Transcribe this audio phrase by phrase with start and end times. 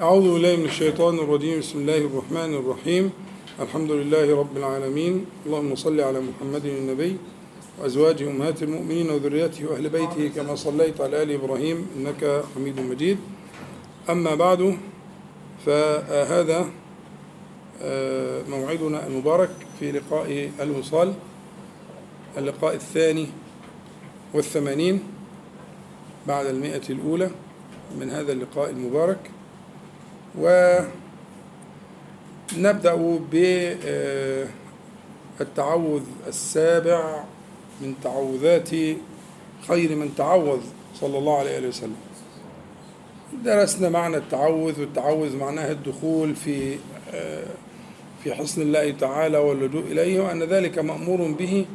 [0.00, 1.60] أعوذ بالله من الشيطان الرجيم.
[1.60, 3.12] بسم الله الرحمن الرحيم.
[3.60, 5.26] الحمد لله رب العالمين.
[5.46, 7.16] اللهم صل على محمد النبي
[7.78, 13.18] وأزواجه أمهات المؤمنين وذريته وأهل بيته كما صليت على آل إبراهيم إنك حميد مجيد.
[14.08, 14.80] أما بعد
[15.66, 16.60] فهذا
[18.48, 21.12] موعدنا المبارك في لقاء الوصال
[22.38, 23.26] اللقاء الثاني
[24.34, 25.00] والثمانين
[26.28, 27.30] بعد المئة الأولى
[28.00, 29.20] من هذا اللقاء المبارك.
[30.38, 30.88] ونبدأ
[35.38, 37.24] بالتعوذ السابع
[37.80, 38.70] من تعوذات
[39.68, 40.60] خير من تعوذ
[41.00, 41.96] صلى الله عليه وسلم.
[43.44, 46.76] درسنا معنى التعوذ والتعوذ معناه الدخول في
[48.24, 51.66] في حصن الله تعالى واللجوء إليه وأن ذلك مأمور به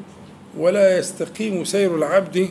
[0.57, 2.49] ولا يستقيم سير العبد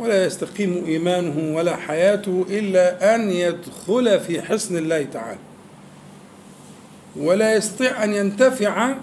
[0.00, 5.38] ولا يستقيم إيمانه ولا حياته إلا أن يدخل في حصن الله تعالى.
[7.16, 8.94] ولا يستطيع أن ينتفع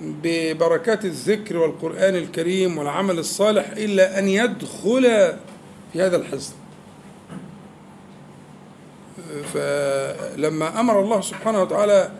[0.00, 5.02] ببركات الذكر والقرآن الكريم والعمل الصالح إلا أن يدخل
[5.92, 6.54] في هذا الحصن
[9.54, 12.10] فلما أمر الله سبحانه وتعالى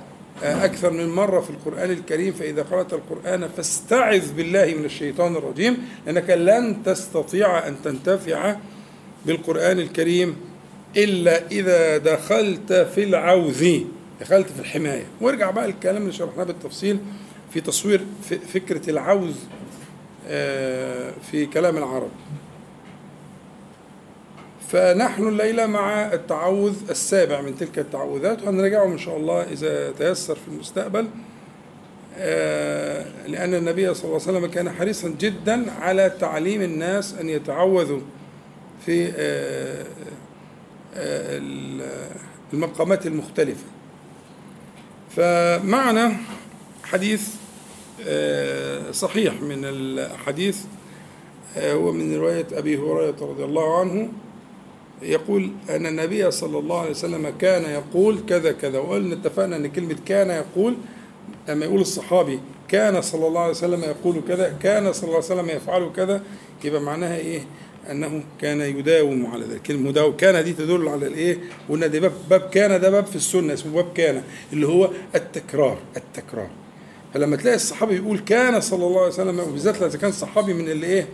[0.42, 6.30] أكثر من مرة في القرآن الكريم فإذا قرأت القرآن فاستعذ بالله من الشيطان الرجيم لأنك
[6.30, 8.56] لن تستطيع أن تنتفع
[9.27, 10.36] بالقرآن الكريم
[10.97, 13.80] إلا إذا دخلت في العوذ
[14.20, 15.05] دخلت في الحماية.
[15.20, 16.98] وارجع بقى الكلام اللي شرحناه بالتفصيل
[17.53, 18.00] في تصوير
[18.55, 19.34] فكرة العوذ
[21.30, 22.10] في كلام العرب.
[24.73, 30.48] فنحن الليلة مع التعوذ السابع من تلك التعوذات وهنراجعه إن شاء الله إذا تيسر في
[30.48, 31.09] المستقبل.
[33.27, 38.00] لأن النبي صلى الله عليه وسلم كان حريصا جدا على تعليم الناس أن يتعوذوا
[38.87, 39.12] في
[42.53, 43.65] المقامات المختلفة.
[45.17, 46.12] فمعنا
[46.84, 47.28] حديث
[48.93, 50.59] صحيح من الحديث
[51.59, 54.09] هو من رواية أبي هريرة رضي الله عنه.
[55.02, 59.96] يقول أن النبي صلى الله عليه وسلم كان يقول كذا كذا وقلنا اتفقنا أن كلمة
[60.06, 60.74] كان يقول
[61.48, 65.48] لما يقول الصحابي كان صلى الله عليه وسلم يقول كذا كان صلى الله عليه وسلم
[65.48, 66.22] يفعل كذا
[66.64, 67.40] يبقى معناها إيه؟
[67.90, 69.62] أنه كان يداوم على ذلك.
[69.62, 71.38] كلمة مداوم كان دي تدل على الإيه؟
[71.69, 75.78] قلنا ده باب, باب كان ده باب في السنة اسمه باب كان اللي هو التكرار
[75.96, 76.50] التكرار.
[77.14, 80.86] فلما تلاقي الصحابي يقول كان صلى الله عليه وسلم وبالذات إذا كان صحابي من اللي
[80.86, 81.06] إيه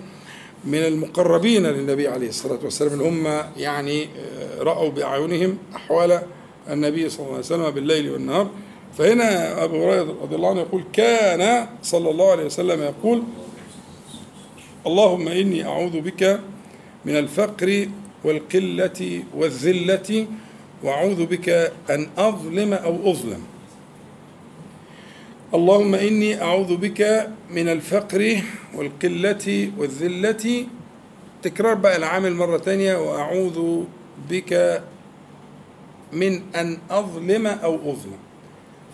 [0.64, 4.08] من المقربين للنبي عليه الصلاة والسلام اللي هم يعني
[4.58, 6.22] رأوا بأعينهم أحوال
[6.70, 8.50] النبي صلى الله عليه وسلم بالليل والنهار.
[8.98, 13.22] فهنا أبو هريرة رضي الله عنه يقول كان صلى الله عليه وسلم يقول
[14.86, 16.40] اللهم إني أعوذ بك
[17.04, 17.88] من الفقر
[18.24, 20.26] والقلة والذلة
[20.82, 21.48] وأعوذ بك
[21.90, 23.42] أن أظلم أو أظلم.
[25.54, 28.40] اللهم إني أعوذ بك من الفقر
[28.74, 30.66] والقلة والذلة.
[31.42, 33.84] تكرار بقى العامل مرة تانية وأعوذ
[34.30, 34.82] بك
[36.12, 38.18] من أن أظلم أو أظلم.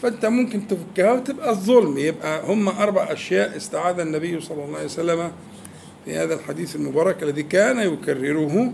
[0.03, 1.99] فأنت ممكن تفكها وتبقى الظلم.
[1.99, 5.33] يبقى هم أربع أشياء استعاذ النبي صلى الله عليه وسلم
[6.05, 8.73] في هذا الحديث المبارك الذي كان يكرره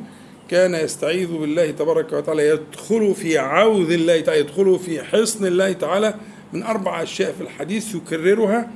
[0.48, 6.14] كان يستعيذ بالله تبارك وتعالى يدخل في عوذ الله تعالى يدخل في حصن الله تعالى.
[6.52, 8.70] من أربع أشياء في الحديث يكررها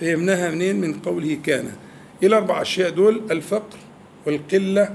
[0.00, 1.70] فهمناها منين؟ من قوله كان.
[2.22, 3.76] إيه الأربع أشياء دول الفقر
[4.26, 4.94] والقلة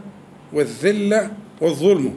[0.54, 2.14] والذلة والظلم.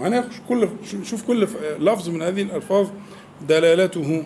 [0.00, 0.68] هناخد كل
[1.04, 1.48] شوف كل
[1.78, 2.88] لفظ من هذه الألفاظ
[3.48, 4.24] دلالته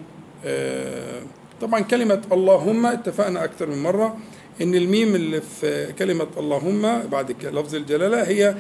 [1.60, 4.16] طبعا كلمة اللهم اتفقنا أكثر من مرة.
[4.62, 8.54] إن الميم اللي في كلمة اللهم بعد لفظ الجلالة هي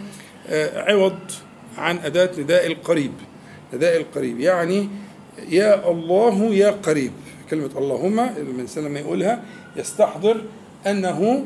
[0.74, 1.18] عوض
[1.78, 3.12] عن أداة نداء القريب.
[3.74, 4.88] نداء القريب يعني
[5.48, 7.12] يا الله يا قريب.
[7.50, 9.42] كلمة اللهم الإنسان لما يقولها
[9.76, 10.40] يستحضر
[10.86, 11.44] أنه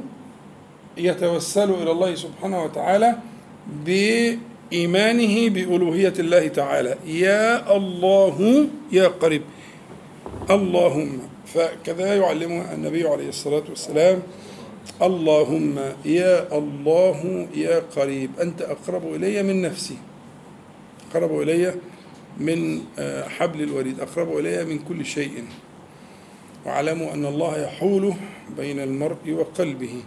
[0.97, 3.17] يتوسل إلى الله سبحانه وتعالى
[3.85, 6.97] بإيمانه بألوهية الله تعالى.
[7.07, 9.43] يا الله يا قريب.
[10.51, 11.19] اللهم.
[11.47, 14.23] فكذا يعلمها النبي عليه الصلاة والسلام.
[15.03, 18.31] اللهم يا الله يا قريب.
[18.41, 19.97] أنت أقرب إلي من نفسي.
[21.11, 21.75] أقرب إلي
[22.41, 22.81] من
[23.39, 24.01] حبل الوريد.
[24.01, 25.45] أقرب إلي من كل شيء.
[26.67, 28.15] واعلموا أن الله يحول
[28.57, 30.03] بين المرء وقلبه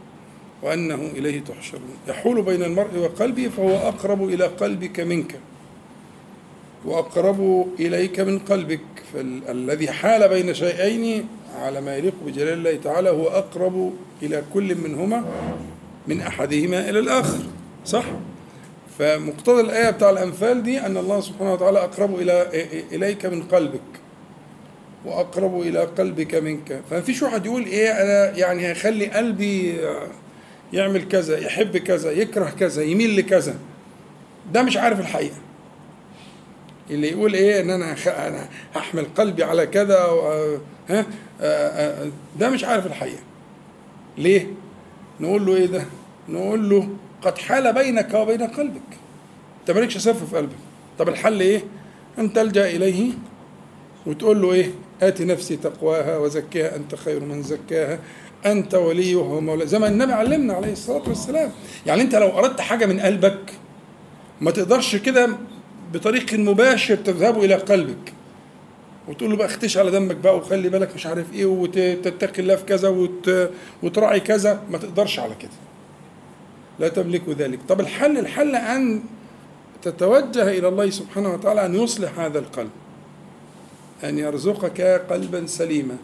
[0.63, 1.97] وأنه إليه تحشرون.
[2.07, 5.39] يحول بين المرء وقلبه فهو أقرب إلى قلبك منك
[6.85, 8.81] وأقرب إليك من قلبك.
[9.13, 13.93] فالذي حال بين شيئين على ما يليق بجلال الله تعالى هو أقرب
[14.23, 15.25] إلى كل منهما
[16.07, 17.39] من أحدهما إلى الآخر.
[17.85, 18.05] صح؟
[18.99, 22.47] فمقتضى الآية بتاع الأنفال دي أن الله سبحانه وتعالى أقرب إلى
[22.91, 23.81] إليك من قلبك
[25.05, 26.81] وأقرب إلى قلبك منك.
[26.89, 29.79] فما فيش واحد يقول إيه أنا يعني هيخلي قلبي
[30.73, 33.55] يعمل كذا يحب كذا يكره كذا يميل لكذا.
[34.53, 35.35] ده مش عارف الحقيقة.
[36.89, 39.99] اللي يقول إيه إن أنا أنا هحمل قلبي على كذا
[40.89, 41.05] ها؟
[42.39, 43.23] ده مش عارف الحقيقة.
[44.17, 44.47] ليه؟
[45.19, 45.85] نقول له إيه ده؟
[46.29, 46.89] نقول له
[47.21, 48.81] قد حال بينك وبين قلبك.
[49.61, 50.55] انت مالكش صرف في قلبك.
[50.99, 51.63] طب الحل إيه؟
[52.19, 53.11] ان تلجأ إليه
[54.05, 54.71] وتقول له إيه؟
[55.01, 57.99] آت نفسي تقواها وزكيها أنت خير من زكاها.
[58.45, 59.65] أنت وليها ومولاها.
[59.67, 61.51] زي ما النبي علمنا عليه الصلاة والسلام.
[61.85, 63.53] يعني أنت لو أردت حاجة من قلبك
[64.41, 65.29] ما تقدرش كده
[65.93, 68.13] بطريق مباشر تذهب إلى قلبك.
[69.07, 72.63] وتقول له بقى اختش على دمك بقى وخلي بالك مش عارف إيه وتتقي الله في
[72.65, 73.49] كذا وت...
[73.83, 74.61] وتراعي كذا.
[74.71, 75.51] ما تقدرش على كده.
[76.81, 77.59] لا تملك ذلك.
[77.69, 79.03] طب الحل الحل أن
[79.81, 82.69] تتوجه إلى الله سبحانه وتعالى أن يصلح هذا القلب
[84.03, 85.97] أن يرزقك قلبا سليما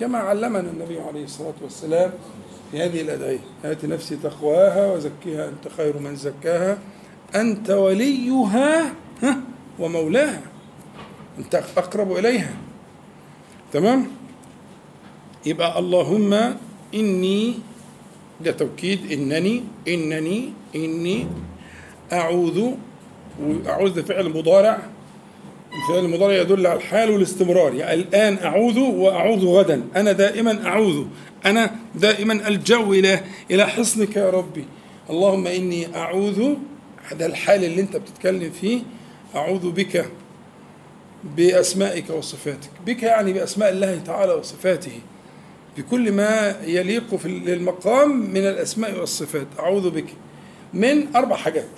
[0.00, 2.10] كما علمنا النبي عليه الصلاة والسلام
[2.72, 6.78] في هذه الأدعية آت نفسي تقواها وزكيها أنت خير من زكاها
[7.34, 8.92] أنت وليها
[9.78, 10.40] ومولاها
[11.38, 12.54] أنت أقرب إليها.
[13.72, 14.06] تمام؟
[15.46, 16.54] يبقى اللهم
[16.94, 17.54] إني
[18.44, 21.26] ده توكيد إنني إنني إني
[22.12, 22.70] أعوذ
[23.42, 24.78] واعوذ ده فعل مضارع.
[25.82, 27.74] الفعل المضارع يدل على الحال والاستمرار.
[27.74, 29.82] يعني الآن أعوذ وأعوذ غدا.
[29.96, 31.04] أنا دائما أعوذ.
[31.46, 33.20] أنا دائما ألجأ إلى
[33.50, 34.64] إلى حصنك يا ربي.
[35.10, 36.54] اللهم إني أعوذ.
[37.12, 38.80] ده الحال اللي أنت بتتكلم فيه.
[39.34, 40.06] أعوذ بك
[41.36, 42.70] بأسمائك وصفاتك.
[42.86, 45.00] بك يعني بأسماء الله تعالى وصفاته.
[45.76, 49.46] بكل ما يليق في المقام من الأسماء والصفات.
[49.58, 50.06] أعوذ بك
[50.74, 51.68] من أربع حاجات.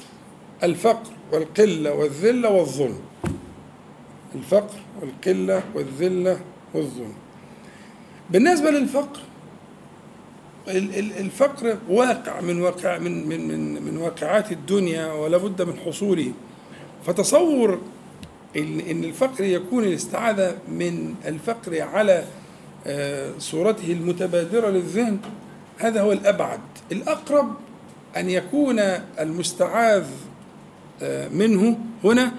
[0.62, 2.98] الفقر والقلة والذلة والظلم.
[4.34, 6.40] الفقر والقلة والذلة
[6.74, 7.14] والظلم.
[8.30, 9.20] بالنسبة للفقر
[11.20, 16.32] الفقر واقع من واقع من من من من واقعات الدنيا ولا بد من حصوله.
[17.06, 17.80] فتصور
[18.56, 22.24] إن الفقر يكون الاستعاذة من الفقر على
[23.38, 25.18] صورته المتبادرة للذهن
[25.78, 26.60] هذا هو الأبعد.
[26.92, 27.54] الأقرب
[28.16, 28.78] أن يكون
[29.20, 30.06] المستعاذ
[31.32, 32.32] منه هنا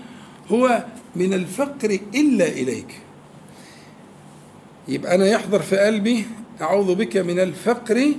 [0.52, 0.86] هو
[1.16, 3.00] من الفقر إلا إليك.
[4.88, 6.26] يبقى أنا يحضر في قلبي
[6.62, 8.14] أعوذ بك من الفقر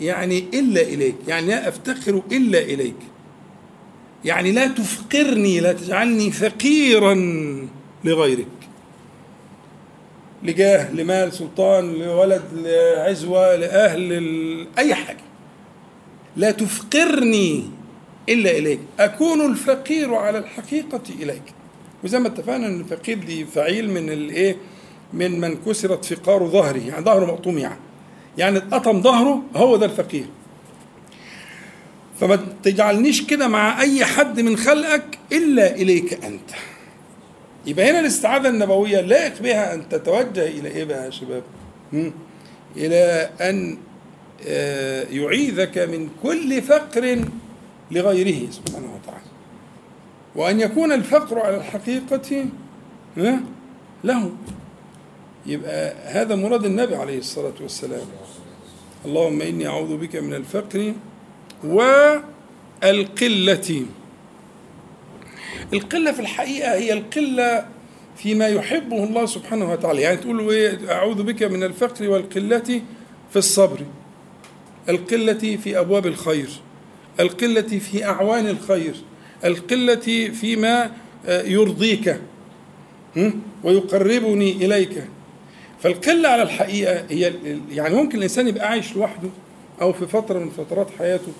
[0.00, 2.96] يعني إلا إليك يعني لا أفتقر إلا إليك.
[4.24, 7.14] يعني لا تفقرني لا تجعلني فقيرا
[8.04, 8.46] لغيرك.
[10.42, 15.20] لجاه لمال سلطان لولد لعزوة لأهل أي حاجة.
[16.36, 17.70] لا تفقرني
[18.28, 18.80] إلا إليك.
[19.00, 21.42] أكون الفقير على الحقيقة إليك.
[22.04, 24.56] وزي ما اتفقنا أن الفقير دي فعيل من الإيه؟
[25.12, 26.78] من من كسرت فقار ظهره.
[26.78, 27.80] يعني ظهره مقطوم يعني.
[28.38, 30.26] يعني اتقطم ظهره هو ده الفقير.
[32.20, 36.50] فما تجعلنيش كده مع أي حد من خلقك إلا إليك أنت.
[37.66, 41.42] يبقى هنا الاستعاذة النبوية لائق بها أن تتوجه إلى إيه بقى يا شباب؟
[42.76, 43.78] إلى أن
[45.10, 47.24] يعيذك من كل فقر
[47.90, 49.26] لغيره سبحانه وتعالى.
[50.36, 52.46] وأن يكون الفقر على الحقيقة
[54.04, 54.30] له.
[55.46, 58.06] يبقى هذا مراد النبي عليه الصلاة والسلام.
[59.04, 60.92] اللهم إني أعوذ بك من الفقر
[61.64, 62.26] والقلة.
[65.72, 67.66] القلة في الحقيقة هي القلة
[68.16, 70.02] فيما يحبه الله سبحانه وتعالى.
[70.02, 72.82] يعني تقول إيه أعوذ بك من الفقر والقلة
[73.30, 73.80] في الصبر.
[74.88, 76.48] القلة في أبواب الخير.
[77.20, 78.94] القلة في أعوان الخير.
[79.44, 80.90] القلة فيما
[81.28, 82.20] يرضيك
[83.64, 85.04] ويقربني إليك.
[85.82, 87.32] فالقلة على الحقيقة هي
[87.70, 89.28] يعني ممكن الإنسان يبقى عايش لوحده
[89.82, 91.32] أو في فترة من فترات حياته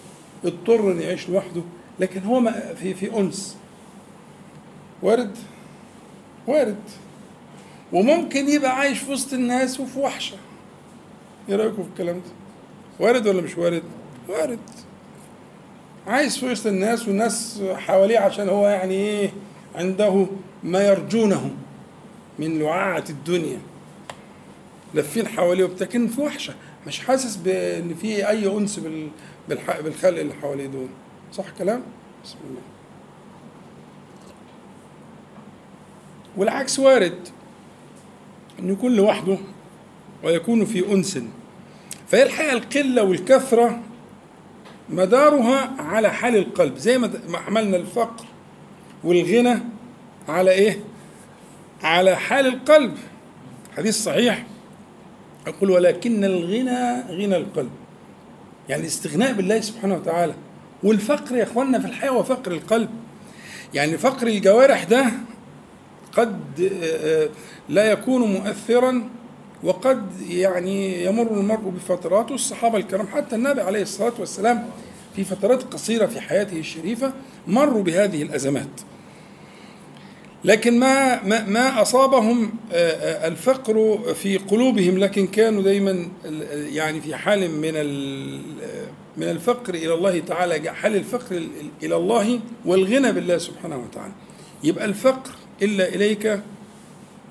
[0.45, 1.63] اضطر أن يعيش لوحده
[2.01, 3.57] لكن هو في في أنس.
[5.03, 5.37] وارد
[6.47, 6.77] وارد
[7.93, 10.37] وممكن يبقى عايش في وسط الناس وفي وحشة.
[11.49, 12.31] إيه رأيكم في الكلام ده؟
[13.01, 13.83] وارد ولا مش وارد؟
[14.29, 14.59] وارد
[16.07, 19.31] عايش في وسط الناس والناس حواليه عشان هو يعني إيه؟
[19.75, 20.27] عنده
[20.65, 21.51] ما يرجونه
[22.39, 23.59] من لعاعة الدنيا.
[24.95, 26.55] لافين حواليه لكن في وحشة.
[26.87, 28.81] مش حاسس بإن في أي أنس
[29.49, 30.89] بالخلق اللي حواليه دول.
[31.33, 31.83] صح كلام؟
[32.25, 32.61] بسم الله.
[36.37, 37.29] والعكس وارد
[38.59, 39.39] انه يكون لوحده
[40.25, 41.19] ويكون في أنس.
[42.09, 43.83] فهي الحقيقة القلة والكثرة
[44.89, 46.77] مدارها على حال القلب.
[46.77, 48.25] زي ما حملنا الفقر
[49.05, 49.59] والغنى
[50.29, 50.79] على إيه؟
[51.83, 52.95] على حال القلب.
[53.77, 54.47] حديث صحيح.
[55.47, 57.71] يقول ولكن الغنى غنى القلب.
[58.69, 60.35] يعني الاستغناء بالله سبحانه وتعالى.
[60.83, 62.91] والفقر يا إخواننا في الحياة هو فقر القلب.
[63.75, 65.07] يعني فقر الجوارح ده
[66.17, 66.73] قد
[67.69, 69.09] لا يكون مؤثرا
[69.63, 74.69] وقد يعني يمر المرء بفترات والصحابه الكرام حتى النبي عليه الصلاة والسلام
[75.17, 77.13] في فترات قصيرة في حياته الشريفة
[77.47, 78.69] مروا بهذه الأزمات.
[80.45, 82.51] لكن ما ما, ما أصابهم
[83.25, 86.09] الفقر في قلوبهم لكن كانوا دايما
[86.53, 87.75] يعني في حال من
[89.17, 91.43] من الفقر إلى الله تعالى حال الفقر
[91.83, 94.13] إلى الله والغنى بالله سبحانه وتعالى.
[94.65, 95.31] يبقى الفقر
[95.63, 96.41] إلا إليك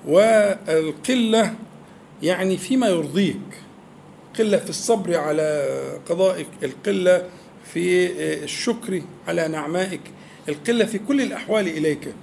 [0.06, 1.54] والقلة
[2.22, 3.36] يعني فيما يرضيك.
[4.38, 5.68] قلة في الصبر على
[6.08, 7.28] قضائك القلة
[7.72, 8.12] في
[8.44, 10.00] الشكر على نعمائك
[10.48, 12.14] القلة في كل الأحوال إليك.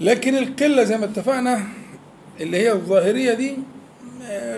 [0.00, 1.68] لكن القلة زي ما اتفقنا
[2.40, 3.56] اللي هي الظاهرية دي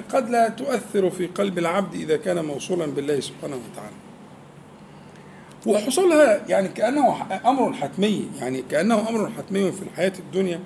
[0.08, 3.94] قد لا تؤثر في قلب العبد إذا كان موصولا بالله سبحانه وتعالى.
[5.66, 10.60] وحصولها يعني كأنه أمر حتمي يعني كأنه أمر حتمي في الحياة الدنيا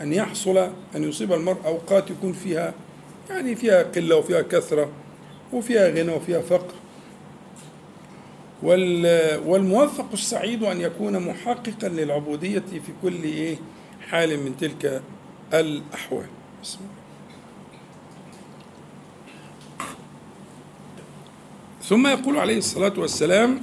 [0.00, 0.58] أن يحصل
[0.96, 2.74] أن يصيب المرء أوقات يكون فيها
[3.30, 4.90] يعني فيها قلة وفيها كثرة
[5.52, 6.74] وفيها غنى وفيها فقر.
[9.46, 13.56] والموفق السعيد أن يكون محققا للعبودية في كل إيه
[14.10, 15.02] حال من تلك
[15.54, 16.26] الله.
[21.82, 23.60] ثم يقول عليه الصلاة والسلام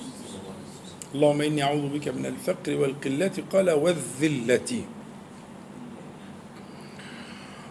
[1.15, 3.31] اللهم إني أعوذ بك من الفقر والقلة.
[3.53, 4.81] قال والذلة.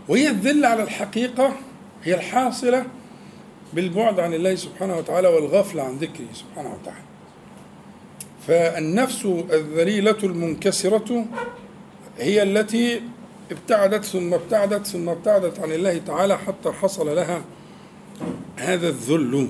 [0.09, 1.57] وهي الذلة على الحقيقة
[2.05, 2.87] هي الحاصلة
[3.73, 7.05] بالبعد عن الله سبحانه وتعالى والغفلة عن ذكره سبحانه وتعالى.
[8.47, 11.25] فالنفس الذليلة المنكسرة
[12.19, 13.03] هي التي
[13.51, 17.45] ابتعدت ثم ابتعدت ثم ابتعدت عن الله تعالى حتى حصل لها
[18.57, 19.49] هذا الذل.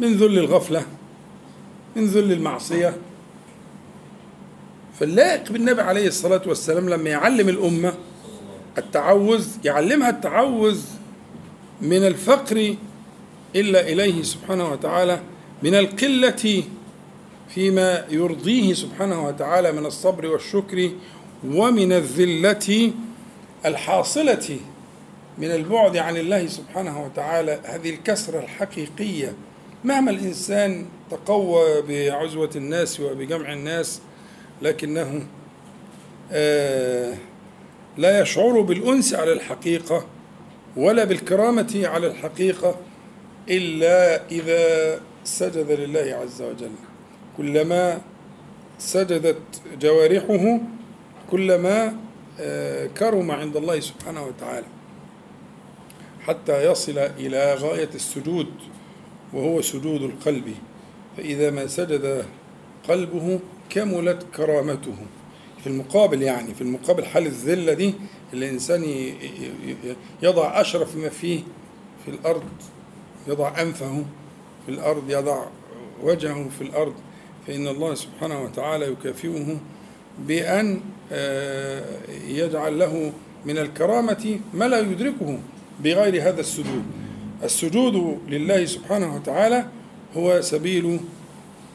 [0.00, 0.82] من ذل الغفلة.
[1.96, 2.96] من ذل المعصية.
[5.00, 7.94] فاللائق بالنبي عليه الصلاة والسلام لما يعلم الأمة
[8.78, 10.80] التعوذ يعلمها التعوذ
[11.80, 12.74] من الفقر
[13.56, 15.20] إلا إليه سبحانه وتعالى
[15.62, 16.62] من القلة
[17.48, 20.90] فيما يرضيه سبحانه وتعالى من الصبر والشكر
[21.44, 22.92] ومن الذلة
[23.66, 24.58] الحاصلة
[25.38, 29.32] من البعد عن الله سبحانه وتعالى هذه الكسرة الحقيقية.
[29.84, 34.00] مهما الإنسان تقوى بعزوة الناس وبجمع الناس
[34.62, 35.26] لكنه
[36.32, 37.14] آه
[37.96, 40.06] لا يشعر بالأنس على الحقيقة
[40.76, 42.76] ولا بالكرامة على الحقيقة
[43.48, 46.70] إلا إذا سجد لله عز وجل.
[47.36, 48.00] كلما
[48.78, 49.42] سجدت
[49.80, 50.60] جوارحه
[51.30, 51.96] كلما
[52.40, 54.66] آه كرم عند الله سبحانه وتعالى
[56.20, 58.46] حتى يصل إلى غاية السجود
[59.32, 60.54] وهو سجود القلب.
[61.16, 62.24] فإذا ما سجد
[62.88, 63.40] قلبه
[63.70, 64.96] كملت كرامته.
[65.60, 67.94] في المقابل يعني في المقابل حال الذلة دي
[68.32, 68.84] الإنسان
[70.22, 71.40] يضع أشرف ما فيه
[72.04, 72.42] في الأرض
[73.28, 74.04] يضع أنفه
[74.66, 75.44] في الأرض يضع
[76.02, 76.94] وجهه في الأرض
[77.46, 79.56] فإن الله سبحانه وتعالى يكافئه
[80.18, 80.80] بأن
[82.28, 83.12] يجعل له
[83.46, 85.38] من الكرامة ما لا يدركه
[85.84, 86.84] بغير هذا السجود.
[87.42, 89.66] السجود لله سبحانه وتعالى
[90.16, 91.00] هو سبيل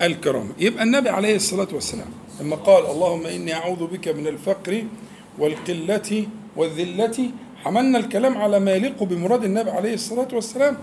[0.01, 2.07] الكرامة يبقى النبي عليه الصلاة والسلام
[2.41, 4.83] لما قال اللهم إني أعوذ بك من الفقر
[5.39, 7.29] والقلة والذلة
[7.63, 10.77] حملنا الكلام على ما يليق بمراد النبي عليه الصلاة والسلام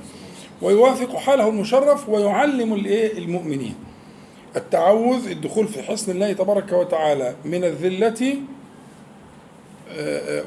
[0.63, 3.75] ويوافق حاله المشرف ويعلم الإيه؟ المؤمنين.
[4.57, 8.37] التعوذ الدخول في حصن الله تبارك وتعالى من الذلة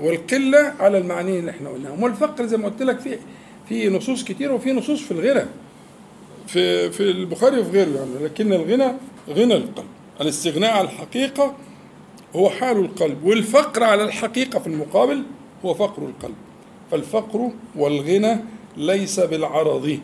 [0.01, 2.03] والقلة على المعنيين اللي إحنا قلناهم.
[2.03, 3.17] والفقر زي ما قلت لك في
[3.69, 5.45] في نصوص كتير وفي نصوص في الغنى.
[6.47, 8.25] في في البخاري وفي غيره يعني.
[8.25, 8.91] لكن الغنى
[9.29, 9.87] غنى القلب.
[10.21, 11.53] الاستغناء على الحقيقة
[12.35, 15.23] هو حال القلب والفقر على الحقيقة في المقابل
[15.65, 16.35] هو فقر القلب.
[16.91, 18.37] فالفقر والغنى
[18.77, 19.99] ليس بالعرض.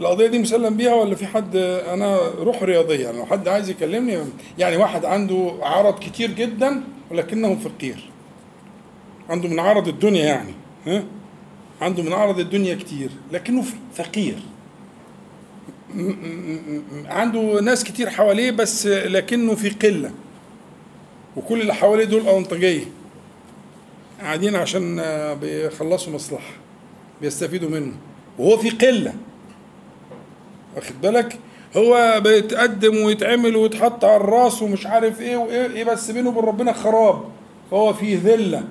[0.00, 3.18] القضية دي مسلم بيها ولا في حد؟ أنا روح رياضية يعني.
[3.18, 4.18] لو حد عايز يكلمني
[4.58, 8.10] يعني واحد عنده عرض كتير جدا ولكنه فقير.
[9.28, 10.52] عنده من عرض الدنيا يعني
[10.86, 11.04] ها؟
[11.80, 14.36] عنده من عرض الدنيا كتير لكنه فقير.
[17.06, 20.10] عنده ناس كتير حواليه بس لكنه في قلة.
[21.36, 22.84] وكل اللي حواليه دول أونطجية
[24.20, 25.02] قاعدين عشان
[25.40, 26.52] بيخلصوا مصلحة.
[27.20, 27.92] بيستفيدوا منه.
[28.38, 29.14] وهو في قلة.
[30.76, 31.38] واخد بالك؟
[31.76, 36.72] هو بيتقدم ويتعمل ويتحط على الرأس ومش عارف إيه وإيه إيه بس بينه وبين ربنا
[36.72, 37.24] خراب.
[37.70, 38.64] فهو فيه ذلة.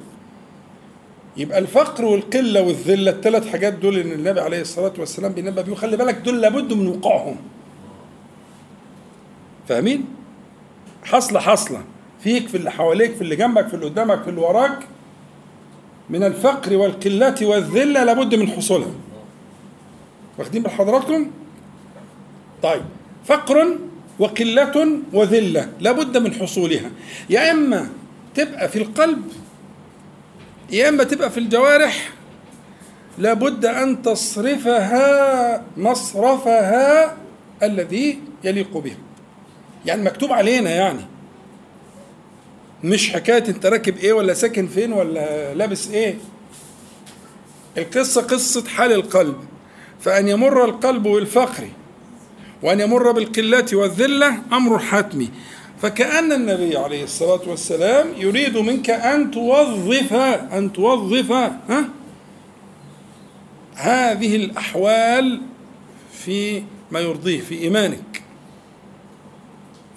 [1.38, 5.76] يبقى الفقر والقلة والذلة الثلاث حاجات دول ان النبي عليه الصلاة والسلام بينبه بيهم.
[5.76, 7.36] خلي بالك دول لابد من وقوعهم.
[9.68, 10.06] فاهمين؟
[11.04, 11.84] حصله حصله
[12.24, 14.80] فيك في اللي حواليك في اللي جنبك في اللي قدامك في اللي وراك.
[16.10, 18.92] من الفقر والقلة والذلة لابد من حصولها.
[20.38, 21.32] واخدين بال حضراتكم؟
[22.64, 22.82] طيب.
[23.26, 23.78] فقر
[24.20, 26.92] وقلة وذلة لابد من حصولها.
[27.30, 27.90] يا إما
[28.36, 29.22] تبقى في القلب
[30.72, 32.10] يا إما تبقى في الجوارح
[33.18, 37.18] لابد أن تصرفها مصرفها
[37.64, 38.98] الذي يليق بها.
[39.86, 41.06] يعني مكتوب علينا يعني.
[42.84, 46.16] مش حكاية أنت راكب إيه ولا ساكن فين ولا لابس إيه.
[47.78, 49.36] القصة قصة حال القلب.
[50.02, 51.68] فأن يمر القلب بالفقر
[52.64, 55.30] وأن يمر بالقلة والذلة أمر حتمي.
[55.82, 60.14] فكأن النبي عليه الصلاة والسلام يريد منك أن توظف
[60.54, 61.90] أن توظف ها؟
[63.76, 65.42] هذه الأحوال
[66.14, 68.22] في ما يرضيه في إيمانك.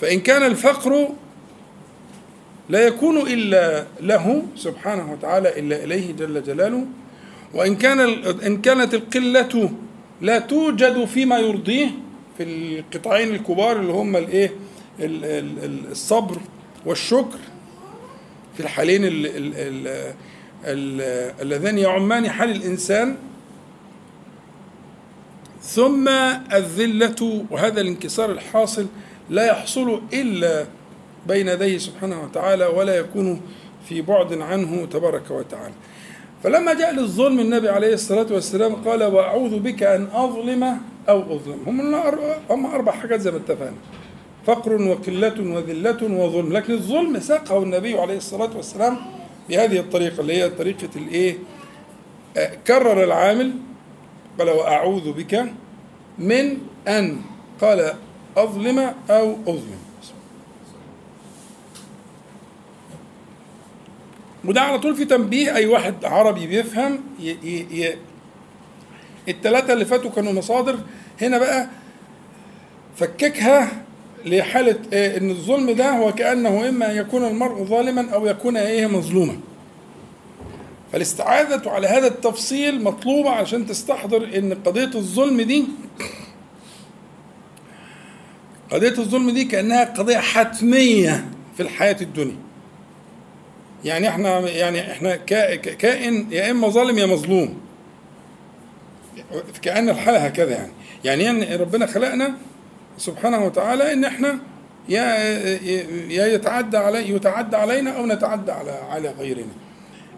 [0.01, 1.09] فإن كان الفقر
[2.69, 6.87] لا يكون إلا له سبحانه وتعالى إلا إليه جل جلاله.
[7.55, 8.01] وإن كان
[8.47, 9.71] إن كانت القلة
[10.21, 11.91] لا توجد فيما يرضيه
[12.39, 14.53] في القطاعين الكبار اللي هم الإيه؟
[15.01, 16.39] الصبر
[16.87, 17.39] والشكر
[18.57, 19.01] في الحالين
[21.41, 23.17] اللذان يعمان حال الإنسان.
[25.63, 26.09] ثم
[26.53, 28.87] الذلة وهذا الانكسار الحاصل
[29.31, 30.67] لا يحصل إلا
[31.27, 33.41] بين يديه سبحانه وتعالى ولا يكون
[33.89, 35.75] في بعد عنه تبارك وتعالى.
[36.43, 41.63] فلما جاء للظلم النبي عليه الصلاة والسلام قال وأعوذ بك أن أظلم أو أظلم.
[41.67, 41.95] هم
[42.51, 43.77] هم أربع حاجات زي ما اتفقنا.
[44.47, 46.53] فقر وقلة وذلة وظلم.
[46.53, 48.97] لكن الظلم ساقه النبي عليه الصلاة والسلام
[49.49, 51.37] بهذه الطريقة اللي هي طريقة الإيه؟
[52.67, 53.53] كرر العامل
[54.39, 55.45] قال وأعوذ بك
[56.19, 57.21] من أن
[57.61, 57.95] قال
[58.37, 59.79] أظلم أو أظلم.
[64.45, 67.31] وده على طول في تنبيه أي واحد عربي بيفهم ي...
[67.31, 67.67] ي...
[67.85, 67.97] ي...
[69.29, 70.79] الثلاثه اللي فاتوا كانوا مصادر.
[71.21, 71.69] هنا بقى
[72.97, 73.82] فككها
[74.27, 79.37] لحالة إيه إن الظلم ده هو كأنه إما يكون المرء ظالما أو يكون إيه مظلوما.
[80.93, 85.65] فالاستعاذة على هذا التفصيل مطلوبة عشان تستحضر إن قضية الظلم دي
[88.71, 92.37] قضية الظلم دي كأنها قضية حتمية في الحياة الدنيا.
[93.85, 97.61] يعني إحنا يعني إحنا كائن يا إما ظالم يا مظلوم.
[99.63, 100.73] كأن الحالة هكذا يعني.
[101.05, 102.35] يعني ربنا خلقنا
[102.99, 104.39] سبحانه وتعالى إن إحنا
[104.89, 105.05] يا
[106.11, 109.53] يا يتعدى علي يتعدى علينا أو نتعدى على على غيرنا.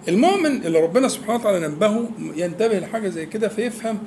[0.08, 3.98] المؤمن اللي ربنا سبحانه وتعالى نبهه ينتبه لحاجة زي كده فيفهم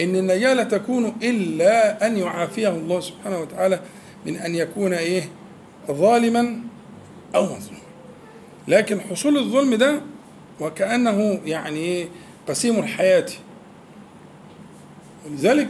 [0.00, 3.80] إن النجاة لا تكون إلا أن يعافيه الله سبحانه وتعالى
[4.26, 5.22] من أن يكون إيه؟
[5.90, 6.60] ظالما
[7.34, 7.80] أو مظلوما.
[8.68, 10.00] لكن حصول الظلم ده
[10.60, 12.08] وكأنه يعني
[12.48, 13.26] قسيم الحياة.
[15.26, 15.68] ولذلك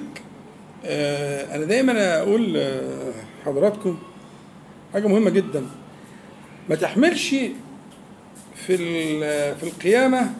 [0.84, 2.70] أنا دايما أقول
[3.46, 3.98] حضراتكم
[4.92, 5.66] حاجة مهمة جدا.
[6.68, 7.28] ما تحملش
[8.54, 8.76] في
[9.54, 10.30] في القيامة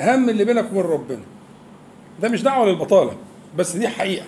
[0.00, 1.22] هم اللي بينك وبين ربنا.
[2.22, 3.16] ده مش دعوة للبطالة
[3.56, 4.26] بس دي حقيقة.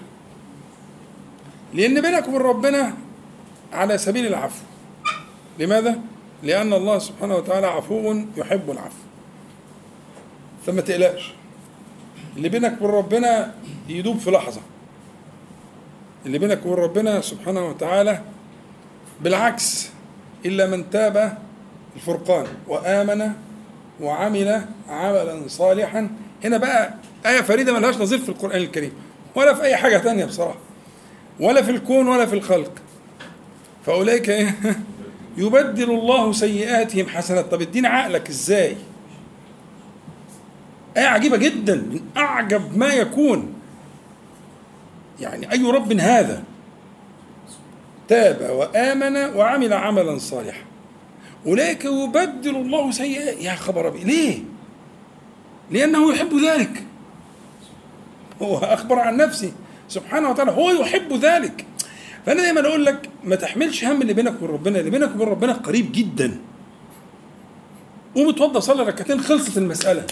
[1.75, 2.95] لأن بينك وبين ربنا
[3.73, 4.63] على سبيل العفو.
[5.59, 5.99] لماذا؟
[6.43, 9.03] لأن الله سبحانه وتعالى عفو يحب العفو.
[10.67, 11.33] فما تقلقش
[12.37, 13.55] اللي بينك وبين ربنا
[13.89, 14.61] يدوب في لحظة.
[16.27, 18.21] اللي بينك وبين ربنا سبحانه وتعالى
[19.21, 19.89] بالعكس
[20.47, 21.39] إلا من تاب
[21.97, 23.31] الفرقان وآمن
[24.01, 26.11] وعمل عملا صالحا.
[26.45, 26.95] هنا بقى
[27.27, 28.93] آية فريدة ملهاش نظير في القرآن الكريم
[29.35, 30.59] ولا في أي حاجة تانية بصراحة
[31.41, 32.73] ولا في الكون ولا في الخلق.
[33.87, 34.55] فأولئك إيه؟
[35.39, 37.45] يبدل الله سيئاتهم حسنات.
[37.45, 38.77] طب اديني عقلك إزاي؟
[40.97, 43.54] آية عجيبة جدا من أعجب ما يكون.
[45.21, 46.43] يعني أي رب هذا؟
[48.09, 50.65] تاب وآمن وعمل عملا صالحا.
[51.47, 53.43] أولئك يبدل الله سيئات.
[53.43, 54.39] يا خبر أبي ليه؟
[55.71, 56.85] لأنه يحب ذلك.
[58.43, 59.53] هو أخبر عن نفسه.
[59.89, 61.67] سبحانه وتعالى هو يحب ذلك.
[62.27, 64.79] فأنا دايما أقول لك ما تحملش هم اللي بينك وبين ربنا.
[64.79, 66.39] اللي بينك وبين ربنا قريب جدا.
[68.15, 70.07] قوم اتوضى صلي ركعتين خلصت المسألة.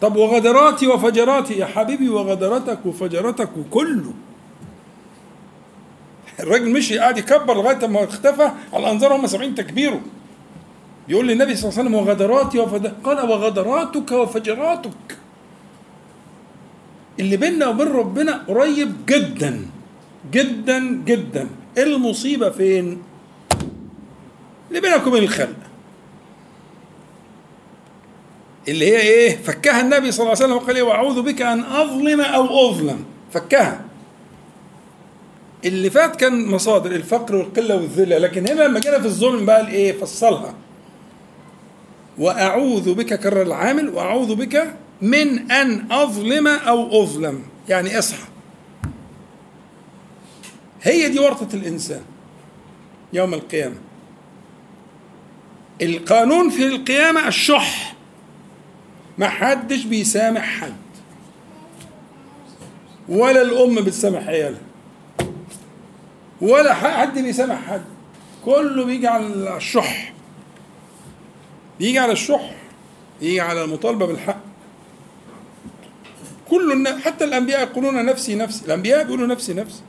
[0.00, 4.12] طب وغدراتي وفجراتي؟ يا حبيبي وغدراتك وفجراتك وكله.
[6.40, 8.50] الراجل مشي قاعد يكبر لغاية ما اختفى.
[8.72, 10.00] على الأنظار هم سامعين تكبيره.
[11.08, 12.86] يقول للنبي صلى الله عليه وسلم وغدراتي وفد...
[13.04, 15.18] قال وغدراتك وفجراتك.
[17.20, 19.66] اللي بيننا وبين ربنا قريب جدا
[20.32, 21.48] جدا جدا.
[21.78, 23.02] المصيبة فين؟
[24.68, 25.65] اللي بينك وبين الخلق.
[28.68, 32.20] اللي هي إيه؟ فكها النبي صلى الله عليه وسلم وقال إيه؟ وأعوذ بك أن أظلم
[32.20, 33.04] أو أظلم.
[33.32, 33.80] فكها.
[35.64, 39.92] اللي فات كان مصادر الفقر والقلة والذلة لكن هنا لما جينا في الظلم بقى الإيه؟
[39.92, 40.54] فصلها.
[42.18, 47.42] وأعوذ بك كرر العامل وأعوذ بك من أن أظلم أو أظلم.
[47.68, 48.22] يعني اصحى.
[50.82, 52.00] هي دي ورطة الإنسان
[53.12, 53.74] يوم القيامة.
[55.82, 57.95] القانون في القيامة الشح.
[59.18, 60.76] ما حدش بيسامح حد.
[63.08, 64.60] ولا الأم بتسامح عيالها.
[66.40, 67.84] ولا حد بيسامح حد.
[68.44, 70.12] كله بيجي على الشح.
[71.78, 72.54] بيجي على الشح.
[73.20, 74.40] يجي على المطالبة بالحق.
[76.50, 78.64] كل الناس حتى الأنبياء يقولون نفسي نفسي.
[78.64, 79.82] الأنبياء بيقولوا نفسي نفسي.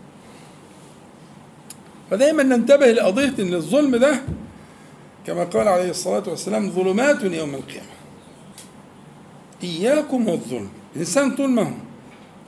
[2.11, 4.21] فدايما ننتبه لقضية إن الظلم ده
[5.27, 7.96] كما قال عليه الصلاة والسلام ظلمات يوم القيامة.
[9.63, 10.69] إياكم والظلم.
[10.95, 11.73] الانسان طول ما هو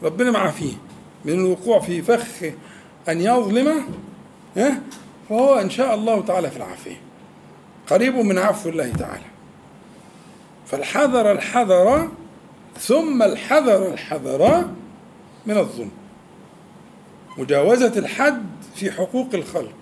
[0.03, 0.73] ربنا معاه فيه.
[1.25, 2.43] من الوقوع في فخ
[3.09, 3.85] أن يظلم
[4.57, 4.81] ها؟
[5.29, 7.01] فهو إن شاء الله تعالى في العافية.
[7.87, 9.25] قريب من عفو الله تعالى.
[10.65, 12.09] فالحذر الحذر
[12.79, 14.69] ثم الحذر الحذر
[15.45, 15.91] من الظلم.
[17.37, 18.45] مجاوزة الحد
[18.75, 19.75] في حقوق الخلق.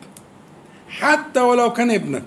[0.89, 2.23] حتى ولو كان ابنك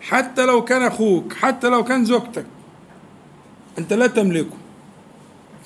[0.00, 2.46] حتى لو كان أخوك حتى لو كان زوجتك
[3.78, 4.56] أنت لا تملكه.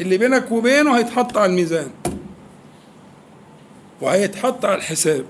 [0.01, 1.91] اللي بينك وبينه هيتحط على الميزان.
[4.01, 5.25] وهيتحط على الحساب.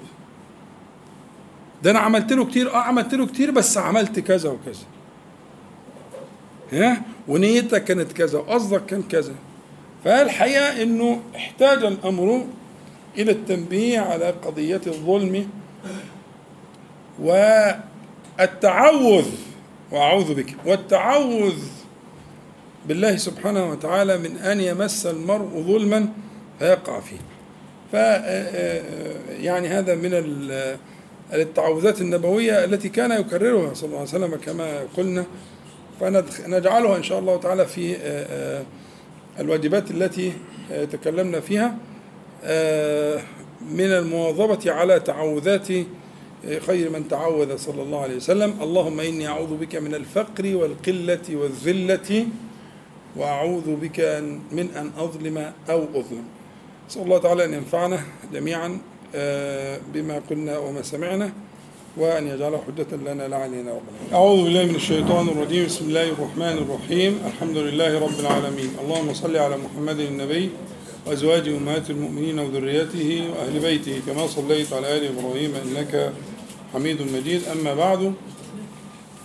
[1.82, 4.84] ده أنا عملت له كتير آه عملت له كتير بس عملت كذا وكذا.
[6.72, 9.34] ها؟ ونيتك كانت كذا وقصدك كان كذا.
[10.04, 12.46] فالحقيقة إنه احتاج الأمر
[13.18, 15.48] إلى التنبيه على قضية الظلم
[18.38, 19.26] والتعوذ.
[19.92, 20.56] وأعوذ بك.
[20.66, 21.58] والتعوذ
[22.88, 26.08] بالله سبحانه وتعالى من أن يمس المرء ظلما
[26.58, 27.20] فيقع فيه.
[27.92, 27.94] ف
[29.42, 30.10] يعني هذا من
[31.32, 35.24] التعوذات النبوية التي كان يكررها صلى الله عليه وسلم كما قلنا.
[36.00, 37.96] فنجعلها إن شاء الله تعالى في
[39.40, 40.32] الواجبات التي
[40.92, 41.76] تكلمنا فيها
[43.70, 45.68] من المواظبة على تعوذات
[46.66, 48.54] خير من تعوذ صلى الله عليه وسلم.
[48.62, 52.26] اللهم إني أعوذ بك من الفقر والقلة والذلة
[53.16, 54.00] وأعوذ بك
[54.52, 56.24] من أن أظلم أو أظلم.
[56.88, 58.00] نسأل الله تعالى أن ينفعنا
[58.32, 58.78] جميعا
[59.94, 61.32] بما قلنا وما سمعنا
[61.96, 63.80] وأن يجعله حجة لنا لا علينا
[64.12, 65.66] أعوذ بالله من الشيطان الرجيم.
[65.66, 67.12] بسم الله الرحمن الرحيم.
[67.26, 68.70] الحمد لله رب العالمين.
[68.82, 70.50] اللهم صل على محمد النبي
[71.06, 76.12] وأزواجه أمهات المؤمنين وذريته وأهل بيته كما صليت على آل إبراهيم إنك
[76.74, 77.42] حميد مجيد.
[77.54, 78.12] أما بعد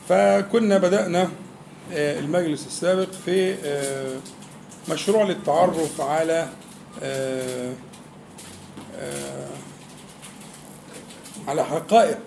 [0.09, 1.29] فكنا بدأنا
[1.91, 3.55] المجلس السابق في
[4.89, 6.47] مشروع للتعرف على
[11.47, 12.19] على حقائق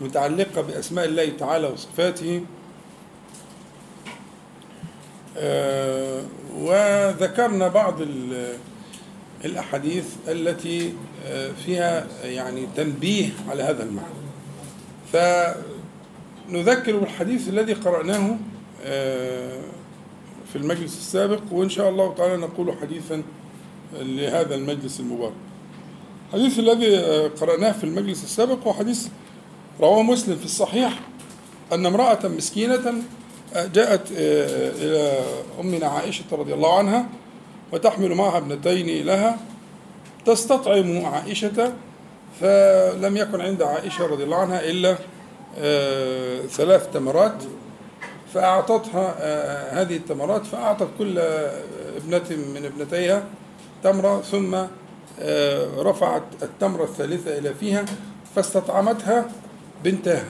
[0.00, 2.44] متعلقة بأسماء الله تعالى وصفاته.
[6.54, 8.00] وذكرنا بعض
[9.44, 10.94] الأحاديث التي
[11.64, 14.14] فيها يعني تنبيه على هذا المعنى.
[15.12, 18.36] فنذكر بالحديث الذي قرأناه
[20.52, 23.22] في المجلس السابق وإن شاء الله تعالى نقول حديثا
[23.92, 25.32] لهذا المجلس المبارك.
[26.34, 26.96] الحديث الذي
[27.28, 29.08] قرأناه في المجلس السابق هو حديث
[29.80, 31.00] رواه مسلم في الصحيح
[31.72, 32.94] أن امرأة مسكينة
[33.54, 35.20] جاءت إلى
[35.60, 37.06] أمنا عائشة رضي الله عنها
[37.72, 39.38] وتحمل معها ابنتين لها.
[40.26, 41.72] تستطعم عائشة
[42.40, 44.98] فلم يكن عند عائشة رضي الله عنها إلا
[46.48, 47.42] ثلاث تمرات.
[48.34, 51.18] فأعطتها هذه التمرات فأعطت كل
[51.96, 53.22] ابنة من ابنتيها
[53.82, 54.56] تمرة ثم
[55.78, 57.84] رفعت التمرة الثالثة إلى فيها
[58.34, 59.24] فاستطعمتها
[59.84, 60.24] بنتها.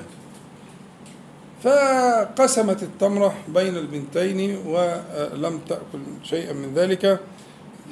[1.63, 7.21] فقسمت التمرة بين البنتين ولم تأكل شيئا من ذلك.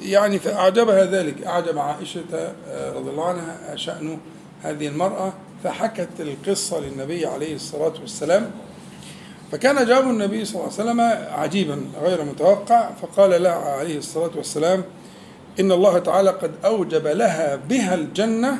[0.01, 1.43] يعني فأعجبها ذلك.
[1.43, 2.53] أعجب عائشة
[2.95, 4.17] رضي الله عنها شأن
[4.63, 5.33] هذه المرأة.
[5.63, 8.51] فحكت القصة للنبي عليه الصلاة والسلام.
[9.51, 11.01] فكان جواب النبي صلى الله عليه وسلم
[11.33, 14.83] عجيبا غير متوقع فقال لها عليه الصلاة والسلام
[15.59, 18.59] إن الله تعالى قد أوجب لها بها الجنة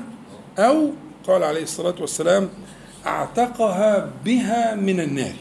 [0.59, 0.89] أو
[1.27, 2.49] قال عليه الصلاة والسلام
[3.05, 5.35] أعتقها بها من النار.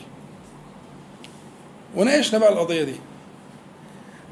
[1.97, 2.95] وناقشنا بقى القضية دي.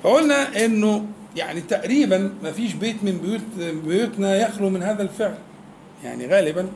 [0.02, 5.34] فقلنا إنه يعني تقريبا ما فيش بيت من بيوت بيوتنا يخلو من هذا الفعل.
[6.04, 6.68] يعني غالبا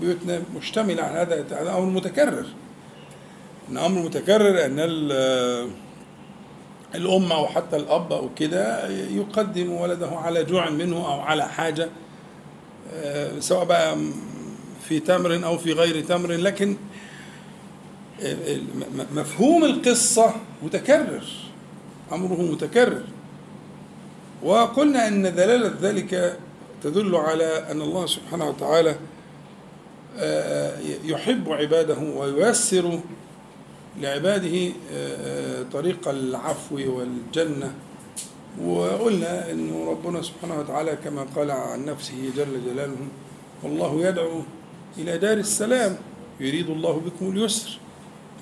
[0.00, 2.46] بيوتنا مشتملة على هذا هذا أمر متكرر.
[3.70, 4.78] إن أمر متكرر إن
[6.94, 11.88] الأم أو حتى الأب أو كده يقدم ولده على جوع منه أو على حاجة
[12.94, 13.96] آه، سواء بقى
[14.88, 16.76] في تمر أو في غير تمر لكن
[19.14, 21.24] مفهوم القصة متكرر
[22.12, 23.02] أمره متكرر.
[24.42, 26.38] وقلنا إن دلالة ذلك
[26.82, 28.96] تدل على أن الله سبحانه وتعالى
[30.18, 30.72] آه،
[31.04, 33.00] يحب عباده وييسر
[34.00, 37.74] لعباده آه، آه، طريق العفو والجنة.
[38.64, 42.96] وقلنا أن ربنا سبحانه وتعالى كما قال عن نفسه جل جلاله
[43.62, 44.42] والله يدعو
[44.98, 45.96] إلى دار السلام
[46.40, 47.78] يريد الله بكم اليسر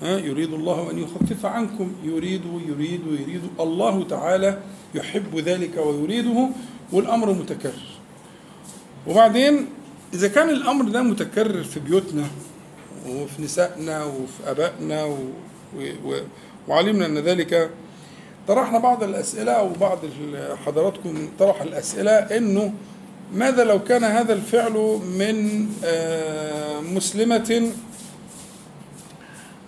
[0.03, 4.59] يريد الله أن يخفف عنكم يريد يريد يريد الله تعالى
[4.95, 6.49] يحب ذلك ويريده
[6.91, 7.87] والأمر متكرر.
[9.07, 9.65] وبعدين
[10.13, 12.27] إذا كان الأمر ده متكرر في بيوتنا
[13.09, 15.17] وفي نسائنا وفي أبائنا و...
[16.05, 16.15] و...
[16.67, 17.69] وعلمنا أن ذلك.
[18.47, 19.99] طرحنا بعض الأسئلة وبعض
[20.65, 22.73] حضراتكم طرح الأسئلة أنه
[23.33, 27.71] ماذا لو كان هذا الفعل من آه، مسلمة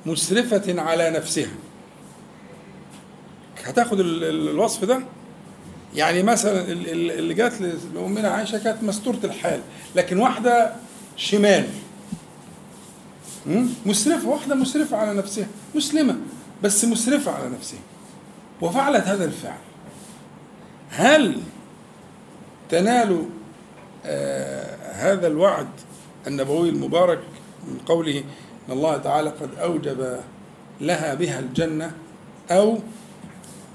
[0.05, 1.51] مسرفة على نفسها؟
[3.63, 5.01] هتاخد الوصف ده؟
[5.95, 7.53] يعني مثلا اللي جات
[7.95, 9.59] لأمنا عائشة كانت مستورة الحال
[9.95, 10.73] لكن واحدة
[11.17, 11.67] شمال.
[13.85, 16.17] مسرفة واحدة مسرفة على نفسها مسلمة
[16.63, 17.79] بس مسرفة على نفسها.
[18.61, 19.57] وفعلت هذا الفعل.
[20.89, 21.41] هل
[22.69, 23.25] تنال
[24.05, 25.67] آه هذا الوعد
[26.27, 27.19] النبوي المبارك
[27.67, 28.17] من قوله
[28.67, 30.19] إن الله تعالى قد أوجب
[30.81, 31.91] لها بها الجنة
[32.51, 32.77] أو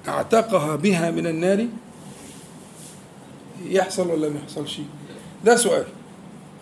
[0.08, 1.66] أعتقها بها من النار؟
[3.64, 4.80] يحصل ولا ما يحصلش؟
[5.44, 5.84] ده سؤال.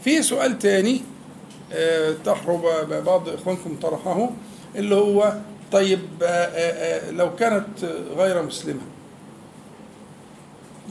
[0.05, 1.01] في سؤال تاني
[2.25, 2.63] تحرب
[3.07, 4.31] بعض إخوانكم طرحه
[4.77, 5.33] اللي هو
[5.73, 7.67] طيب آه، آه، لو كانت
[8.17, 8.81] غير مسلمة.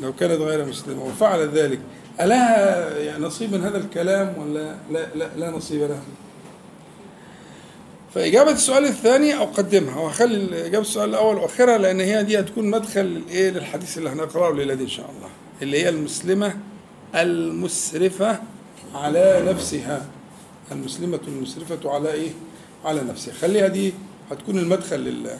[0.02, 1.80] لو كانت غير مسلمة وفعلت ذلك
[2.22, 6.02] ألها يعني نصيب من هذا الكلام ولا لا, لا, لا نصيب لها
[8.16, 13.50] فإجابة السؤال الثاني أقدمها وأخلي إجابة السؤال الأول وآخرها لأن هي دي هتكون مدخل للإيه
[13.50, 15.30] للحديث اللي هنقرأه الليلة دي إن شاء الله
[15.62, 16.58] اللي هي المسلمة
[17.16, 18.40] المسرفة
[18.96, 20.06] على نفسها.
[20.72, 22.30] المسلمة المسرفة على إيه؟
[22.86, 23.94] على نفسها خليها دي
[24.32, 25.40] هتكون المدخل لله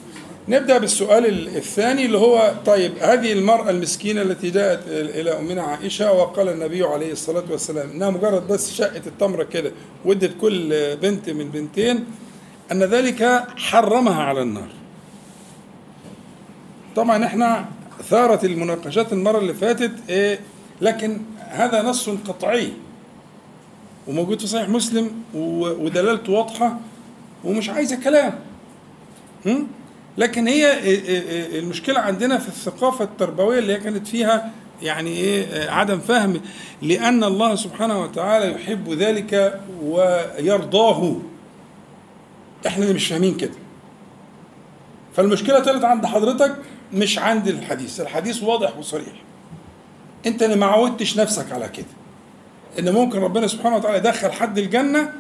[0.50, 6.48] نبدأ بالسؤال الثاني اللي هو طيب هذه المرأة المسكينة التي جاءت إلى أمنا عائشة وقال
[6.50, 9.72] النبي عليه الصلاة والسلام إنها مجرد بس شقة التمرة كده
[10.06, 12.06] ودت كل بنت من بنتين
[12.72, 14.70] أن ذلك حرمها على النار.
[16.96, 17.66] طبعا إحنا
[18.10, 20.40] ثارت المناقشات المرة اللي فاتت إيه
[20.82, 22.72] لكن هذا نص قطعي.
[24.08, 26.80] وموجود في صحيح مسلم ودلالته واضحة
[27.44, 28.40] ومش عايزة كلام.
[30.18, 30.80] لكن هي
[31.60, 36.42] المشكلة عندنا في الثقافة التربوية اللي هي كانت فيها يعني إيه عدم فهم
[36.82, 41.16] لأن الله سبحانه وتعالى يحب ذلك ويرضاه.
[42.68, 43.54] إحنا اللي مش فاهمين كده.
[45.16, 46.56] فالمشكلة طلعت عند حضرتك
[46.94, 48.02] مش عند الحديث.
[48.02, 49.14] الحديث واضح وصريح.
[50.26, 51.86] أنت اللي ما عودتش نفسك على كده.
[52.80, 55.14] إن ممكن ربنا سبحانه وتعالى يدخل حد الجنة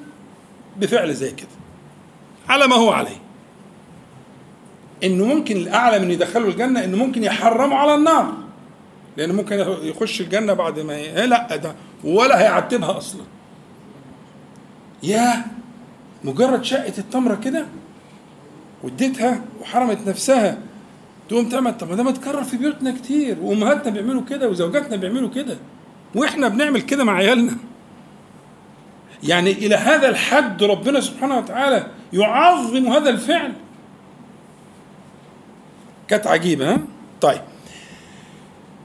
[0.77, 1.47] بفعل زي كده.
[2.49, 3.17] على ما هو عليه.
[5.03, 8.33] إنه ممكن الأعلى من يدخله الجنة إنه ممكن يحرمه على النار.
[9.17, 11.27] لأنه ممكن يخش الجنة بعد ما ي...
[11.27, 13.21] لا ده ولا هيعتبها أصلا.
[15.03, 15.45] يا
[16.23, 17.65] مجرد شقة التمرة كده
[18.83, 20.57] واديتها وحرمت نفسها
[21.29, 25.57] تقوم تعمل طب ما ده متكرر في بيوتنا كتير وأمهاتنا بيعملوا كده وزوجاتنا بيعملوا كده.
[26.15, 27.57] وإحنا بنعمل كده مع عيالنا.
[29.23, 33.53] يعني إلى هذا الحد ربنا سبحانه وتعالى يعظم هذا الفعل.
[36.07, 36.79] كانت عجيبة ها؟
[37.21, 37.41] طيب.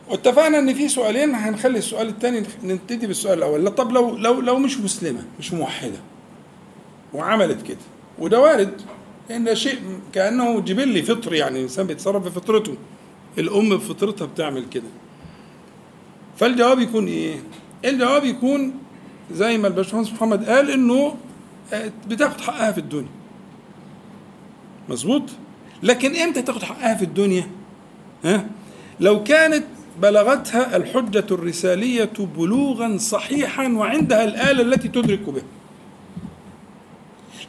[0.09, 3.65] واتفقنا إن في سؤالين هنخلي السؤال الثاني نبتدي بالسؤال الأول.
[3.65, 5.99] لا طب لو لو لو مش مسلمة مش موحدة
[7.15, 7.79] وعملت كده
[8.19, 8.81] وده وارد
[9.29, 9.79] لأن شيء
[10.13, 12.75] كأنه جبلي فطري يعني الإنسان بيتصرف بفطرته.
[13.39, 14.89] الأم بفطرتها بتعمل كده.
[16.43, 17.37] فالجواب يكون إيه؟
[17.85, 18.75] الجواب يكون
[19.33, 21.15] زي ما الباشمهندس محمد قال إنه
[21.73, 23.09] آه، بتاخد حقها في الدنيا.
[24.89, 25.23] مظبوط؟
[25.83, 27.47] لكن إمتى تاخد حقها في الدنيا؟
[28.25, 28.47] ها؟
[29.01, 29.65] لو كانت
[30.03, 35.43] بلغتها الحجة الرسالية بلوغا صحيحا وعندها الآلة التي تدرك بها.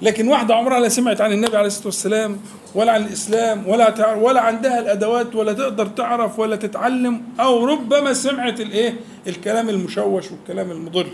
[0.01, 2.39] لكن واحدة عمرها لا سمعت عن النبي عليه الصلاة والسلام
[2.75, 4.13] ولا عن الإسلام ولا.
[4.15, 8.95] ولا عندها الأدوات ولا تقدر تعرف ولا تتعلم أو ربما سمعت الإيه؟
[9.27, 11.07] الكلام المشوش والكلام المضر.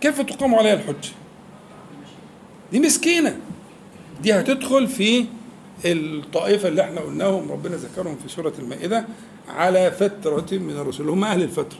[0.00, 1.08] كيف تقام عليها الحجة
[2.72, 3.36] دي مسكينة.
[4.22, 5.24] دي هتدخل في
[5.84, 9.04] الطائفة اللي إحنا قلناهم ربنا ذكرهم في سورة المائدة
[9.48, 11.08] على فترة من الرسل.
[11.08, 11.78] هم أهل الفترة.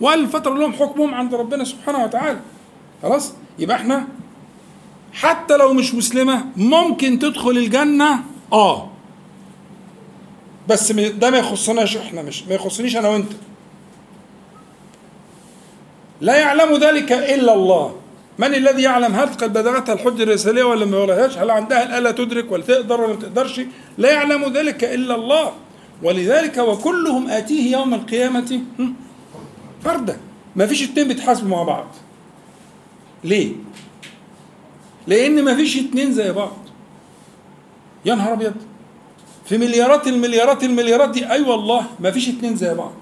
[0.00, 2.38] وأهل الفترة لهم حكمهم عند ربنا سبحانه وتعالى.
[3.02, 4.06] خلاص؟ يبقى إحنا
[5.16, 8.20] حتى لو مش مسلمة ممكن تدخل الجنة؟
[8.52, 8.90] آه.
[10.68, 13.32] بس ده ما يخصناش إحنا مش ما يخصنيش أنا وأنت.
[16.20, 17.94] لا يعلم ذلك إلا الله.
[18.38, 22.52] من الذي يعلم هل قد بلغتها الحجة الرسالية ولا ما بلغتهاش هل عندها الآلة تدرك
[22.52, 23.60] ولا تقدر ولا ما تقدرش؟
[23.98, 25.52] لا يعلم ذلك إلا الله.
[26.02, 28.60] ولذلك وكلهم آتيه يوم القيامة
[29.84, 30.16] فردا.
[30.56, 31.86] ما فيش اتنين بيتحاسبوا مع بعض.
[33.24, 33.52] ليه؟
[35.06, 36.56] لأن ما فيش اتنين زي بعض.
[38.04, 38.54] يا نهار أبيض.
[39.44, 42.92] في مليارات المليارات المليارات دي أي أيوة والله ما فيش اتنين زي بعض.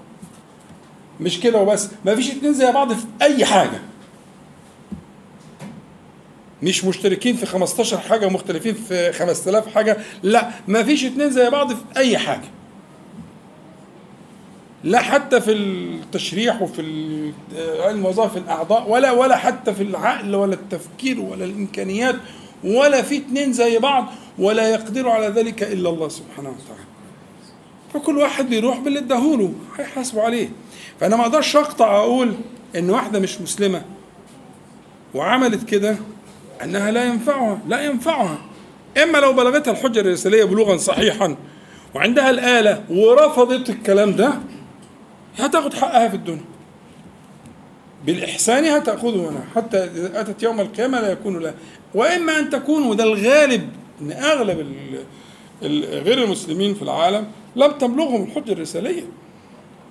[1.19, 1.89] مش كده وبس.
[2.05, 3.79] ما فيش اتنين زي بعض في أي حاجة.
[6.63, 9.97] مش مشتركين في 15 حاجة ومختلفين في 5000 حاجة.
[10.23, 12.47] لا ما فيش اتنين زي بعض في أي حاجة.
[14.85, 16.81] لا حتى في التشريح وفي
[17.79, 22.15] علم وظائف الأعضاء ولا ولا حتى في العقل ولا التفكير ولا الإمكانيات
[22.63, 24.05] ولا في اتنين زي بعض
[24.39, 26.83] ولا يقدر على ذلك إلا الله سبحانه وتعالى.
[27.93, 30.49] فكل واحد بيروح باللي اداهوله هيحاسبوا عليه.
[30.99, 32.33] فأنا ما أقدرش أقطع أقول
[32.75, 33.81] إن واحدة مش مسلمة
[35.13, 35.97] وعملت كده
[36.63, 38.37] أنها لا ينفعها لا ينفعها.
[39.03, 41.35] إما لو بلغتها الحجة الرسالية بلوغا صحيحا
[41.95, 44.33] وعندها الآلة ورفضت الكلام ده
[45.37, 46.45] هتاخد حقها في الدنيا.
[48.05, 51.53] بالإحسان هتأخذه منها حتى إذا أتت يوم القيامة لا يكون لها.
[51.93, 53.69] وإما أن تكون وده الغالب
[54.01, 54.67] أن أغلب
[55.91, 59.03] غير المسلمين في العالم لم تبلغهم الحجة الرسالية.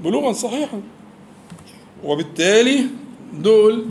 [0.01, 0.81] بلوغا صحيحا.
[2.05, 2.85] وبالتالي
[3.33, 3.85] دول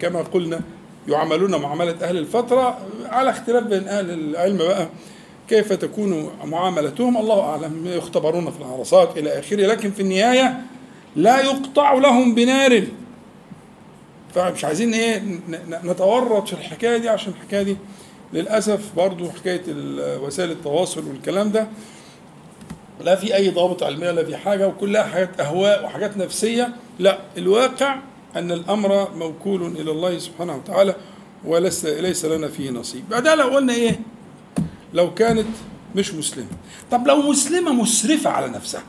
[0.00, 0.60] كما قلنا
[1.08, 4.88] يعاملون معاملة أهل الفترة على اختلاف بين أهل العلم بقى.
[5.48, 10.60] كيف تكون معاملتهم؟ الله أعلم يختبرون في العرصات إلى آخره لكن في النهاية
[11.16, 12.82] لا يقطع لهم بنار.
[14.34, 15.22] فمش عايزين إيه
[15.84, 17.76] نتورط في الحكاية دي عشان الحكاية دي
[18.32, 19.62] للأسف برضو حكاية
[20.22, 21.66] وسائل التواصل والكلام ده
[23.00, 26.68] لا في أي ضابط علمي ولا في حاجة وكلها حاجات أهواء وحاجات نفسية.
[26.98, 27.98] لا الواقع
[28.36, 30.94] أن الأمر موكول إلى الله سبحانه وتعالى
[31.44, 33.08] وليس ليس لنا فيه نصيب.
[33.10, 34.00] بعدها لو قلنا إيه؟
[34.94, 35.46] لو كانت
[35.96, 36.48] مش مسلمة.
[36.90, 38.82] طب لو مسلمة مسرفة على نفسها.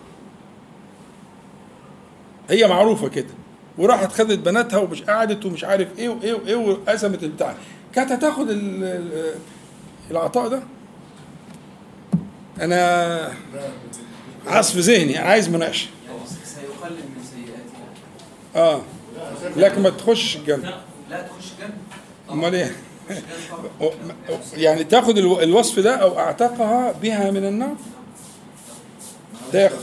[2.50, 3.34] هي معروفة كده.
[3.78, 7.56] وراحت خدت بناتها ومش قعدت ومش عارف إيه وإيه وإيه وقسمت البتاع.
[7.94, 8.48] كانت هتاخد
[10.12, 10.64] العطاء ده؟
[12.62, 13.32] أنا
[14.48, 15.88] عصف ذهني عايز مناقشة.
[16.44, 18.82] سيقلل من سيئاتها آه.
[19.56, 20.82] لكن ما تخش الجنة.
[21.10, 21.74] لا تخش جنة
[22.32, 22.76] أمال إيه؟
[24.54, 27.76] يعني تاخد الو- الوصف ده أو أعتقها بها من النار؟
[29.52, 29.78] تاخد.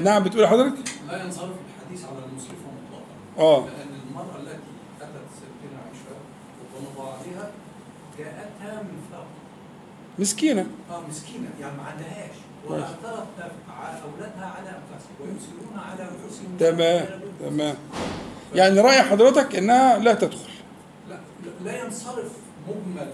[0.00, 0.74] نعم بتقول حضرتك؟
[1.08, 3.02] لا ينصرف الحديث على المسرف مطلقا.
[3.38, 3.60] آه.
[3.66, 4.58] لأن المرأة التي
[5.00, 6.14] أتت سيدنا عائشة
[6.76, 7.50] ومضاعفها
[8.18, 9.24] جاءتها من فقر.
[10.18, 10.66] مسكينة.
[10.90, 12.36] آه مسكينة يعني ما عندهاش.
[12.68, 17.76] واعترضت على أولادها على أنفسهم ويمسكون على أنفسهم تمام تمام.
[18.54, 20.48] يعني رأي حضرتك إنها لا تدخل.
[21.08, 21.18] لا
[21.64, 22.32] لا ينصرف
[22.68, 23.08] مجمل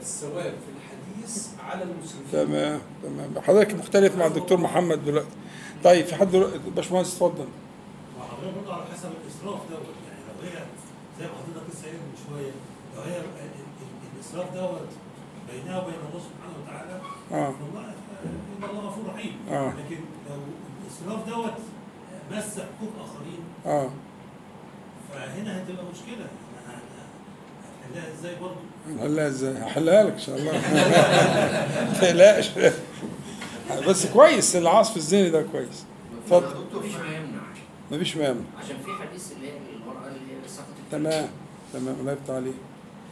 [0.00, 3.42] الثواب في الحديث على المسرفين تمام تمام.
[3.44, 5.28] حضرتك مختلف مع الدكتور محمد دلوقتي.
[5.84, 6.36] طيب في حد
[6.76, 7.46] باشمهندس اتفضل.
[8.18, 9.86] وحضرتك برضه على حسب الإسراف دوت.
[10.08, 10.64] يعني لو هي
[11.18, 12.52] زي ما حضرتك لسه قايل من شوية
[12.96, 14.88] لو هي ال- ال- الإسراف دوت
[15.52, 17.00] بينها وبين الله سبحانه وتعالى
[17.32, 17.54] آه.
[17.64, 17.88] والله
[18.24, 19.36] إن الله غفور رحيم.
[19.50, 19.68] آه.
[19.72, 20.36] لكن لو
[20.84, 21.54] الإسراف دوت
[22.32, 23.90] مس حقوق آخرين آه.
[25.12, 26.26] فهنا هتبقى مشكلة.
[27.86, 28.56] هنحلها إزاي برضه؟
[28.88, 30.52] هنحلها إزاي؟ هحلها لك إن شاء الله.
[30.52, 32.50] ما تقلقش.
[33.88, 35.84] بس كويس العصف الذهني ده كويس.
[36.24, 36.64] اتفضل.
[36.74, 37.42] مفيش ما يمنع
[37.92, 41.28] مفيش مانع عشان في حديث اللي هي المرأة اللي هي سقطت تمام
[41.72, 41.96] تمام.
[42.00, 42.54] الله يفتح عليك.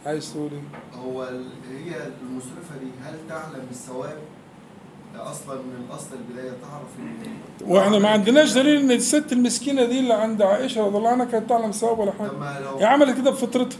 [0.05, 4.17] عايز تقول إيه؟ هو هي المسرفة دي هل تعلم الثواب؟
[5.13, 5.87] ده أصلا من
[6.61, 7.31] تعرف إن
[7.67, 11.49] وإحنا ما عندناش دليل إن الست المسكينة دي اللي عند عائشة رضي الله عنها كانت
[11.49, 12.31] تعلم ثواب ولا حاجة.
[12.79, 13.77] هي عملت كده بفطرتها.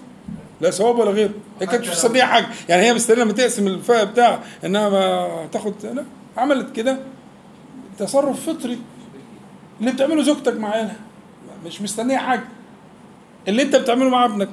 [0.62, 2.48] لا ثواب ولا غيره هي كانت مش مستنيه حاجة.
[2.70, 6.06] يعني هي مستنية لما تقسم الفئة بتاع إنها ما تاخد لا.
[6.38, 7.00] عملت كده.
[7.98, 8.80] تصرف فطري.
[9.80, 10.96] اللي بتعمله زوجتك مع عيالها.
[11.66, 12.44] مش مستنية حاجة.
[13.48, 14.50] اللي أنت بتعمله مع ابنك.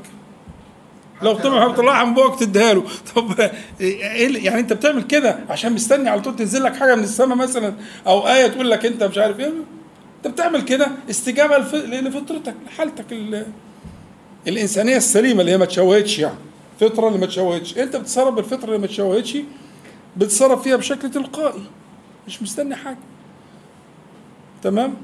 [1.23, 2.85] لو طلع طلعها من بوقك تديها له.
[3.17, 3.51] طب
[3.81, 7.75] إيه يعني أنت بتعمل كده عشان مستني على طول تنزل لك حاجة من السماء مثلا
[8.07, 9.53] أو آية تقول لك أنت مش عارف إيه؟
[10.17, 13.47] أنت بتعمل كده استجابة لف- لفطرتك لحالتك ال-
[14.49, 16.35] الإنسانية السليمة اللي هي ما تشوهتش يعني.
[16.81, 17.79] فطرة اللي ما تشوهتش.
[17.79, 19.39] أنت بتتصرف بالفطرة اللي ما تشوهتش
[20.17, 21.63] بتتصرف فيها بشكل تلقائي
[22.27, 22.99] مش مستني حاجة.
[24.63, 24.95] تمام؟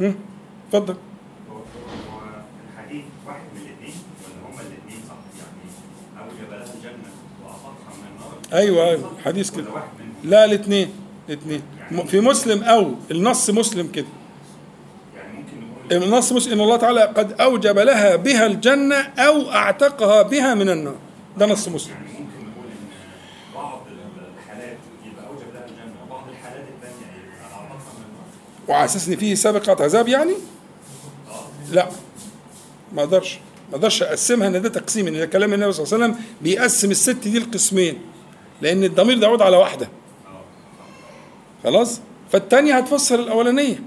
[0.00, 0.94] اتفضل
[1.50, 2.20] هو هو
[2.74, 7.10] الحديث واحد من الاثنين ولا هما الاثنين صح يعني اوجب لها الجنه
[7.44, 9.10] واعطتها من النار أيوه أيوه.
[9.24, 9.66] حديث كده.
[10.24, 10.90] لا الاثنين
[11.28, 11.62] الاثنين.
[12.06, 14.06] في مسلم أو النص مسلم كده.
[15.92, 20.96] النص مسلم إن الله تعالى قد أوجب لها بها الجنة أو أعتقها بها من النار.
[21.38, 21.94] ده نص مسلم.
[28.68, 30.34] وعلى أساس إن في سابقة عذاب يعني؟
[31.72, 31.88] لا.
[32.92, 33.38] ما أقدرش
[33.70, 37.10] ما أقدرش أقسمها إن ده تقسيم إن كلام النبي صلى الله عليه وسلم بيقسم الست
[37.10, 37.98] دي لقسمين.
[38.62, 39.88] لأن الضمير ده يعود على واحدة.
[41.64, 42.00] خلاص؟
[42.32, 43.82] فالتانية هتفسر الأولانية.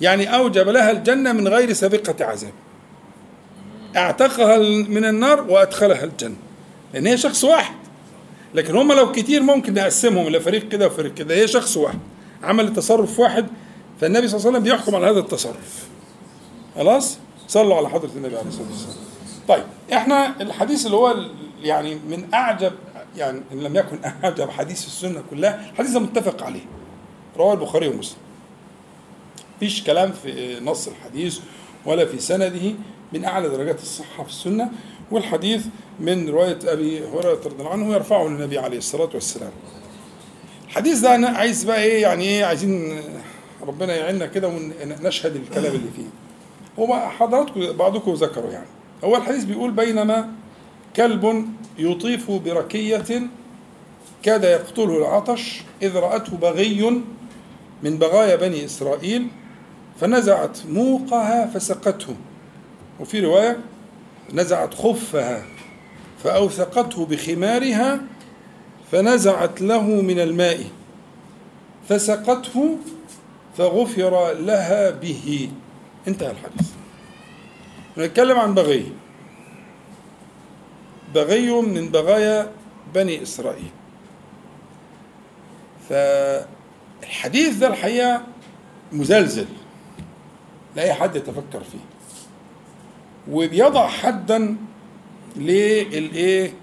[0.00, 2.52] يعني أوجب لها الجنة من غير سابقة عذاب.
[3.96, 6.36] اعتقها من النار وأدخلها الجنة.
[6.94, 7.74] لأن هي شخص واحد.
[8.54, 11.34] لكن هم لو كتير ممكن نقسمهم لفريق كده وفريق كده.
[11.34, 11.98] هي شخص واحد.
[12.42, 13.46] عمل تصرف واحد
[14.00, 15.86] فالنبي صلى الله عليه وسلم بيحكم على هذا التصرف.
[16.76, 18.96] خلاص؟ صلوا على حضرة النبي عليه الصلاة والسلام.
[19.48, 21.14] طيب إحنا الحديث اللي هو
[21.62, 22.72] يعني من أعجب
[23.16, 26.64] يعني إن لم يكن اعجب حديث السنة كلها الحديث متفق عليه.
[27.36, 28.18] رواه البخاري ومسلم.
[29.56, 31.38] مفيش كلام في نص الحديث
[31.86, 32.72] ولا في سنده
[33.12, 34.70] من أعلى درجات الصحة في السنة
[35.10, 35.66] والحديث
[36.00, 39.50] من رواية أبي هريرة رضي الله عنه يرفعه للنبي عليه الصلاة والسلام.
[40.66, 43.00] الحديث ده أنا عايز بقى إيه يعني إيه عايزين
[43.66, 46.06] ربنا يعيننا كده ونشهد الكلام اللي فيه.
[46.78, 48.66] هو حضراتكم بعضكم ذكروا يعني.
[49.04, 50.28] هو الحديث بيقول بينما
[50.96, 51.46] كلب
[51.78, 53.28] يطيف بركية
[54.22, 57.02] كاد يقتله العطش إذ رأته بغي
[57.82, 59.28] من بغايا بني إسرائيل
[60.00, 62.14] فنزعت موقها فسقته.
[63.00, 63.58] وفي رواية
[64.32, 65.44] نزعت خفها
[66.24, 68.00] فأوثقته بخمارها
[68.92, 70.60] فنزعت له من الماء
[71.88, 72.78] فسقته
[73.58, 75.50] فغفر لها به.
[76.08, 76.68] انتهى الحديث.
[77.98, 78.92] نتكلم عن بغي.
[81.16, 82.50] بغي من بغايا
[82.94, 83.70] بني إسرائيل.
[85.88, 88.22] فالحديث ده الحقيقة
[88.92, 89.46] مزلزل
[90.76, 91.78] لأي حد يتفكر فيه.
[93.30, 94.56] وبيضع حدا
[95.36, 96.54] للإيه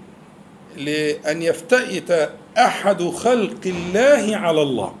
[0.76, 4.94] لأن يفتئت أحد خلق الله على الله.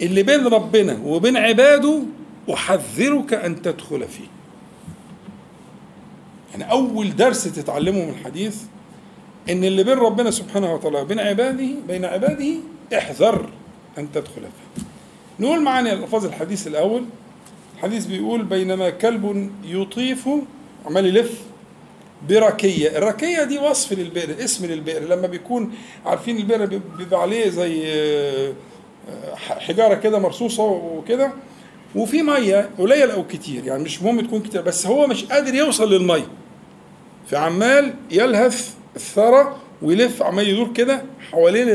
[0.00, 2.02] اللي بين ربنا وبين عباده
[2.52, 4.33] أحذرك أن تدخل فيه.
[6.54, 8.56] يعني أول درس تتعلمه من الحديث
[9.50, 12.54] إن اللي بين ربنا سبحانه وتعالى وبين عباده بين عباده
[12.98, 13.48] احذر
[13.98, 14.82] أن تدخل فيه
[15.40, 17.04] نقول معانا الألفاظ الحديث الأول.
[17.76, 20.28] الحديث بيقول بينما كلب يطيف
[20.86, 21.40] عمال يلف
[22.28, 22.98] بركية.
[22.98, 25.02] الركية دي وصف للبئر اسم للبئر.
[25.02, 25.72] لما بيكون
[26.06, 28.52] عارفين البئر بيبقى عليه زي آه،
[29.36, 31.32] حجارة كده مرصوصة وكده
[31.94, 33.66] وفي مية قليل أو كتير.
[33.66, 36.26] يعني مش مهم تكون كتير بس هو مش قادر يوصل للمية.
[37.26, 41.66] فعمال يلهث الثرى ويلف عمال يدور كده حوالين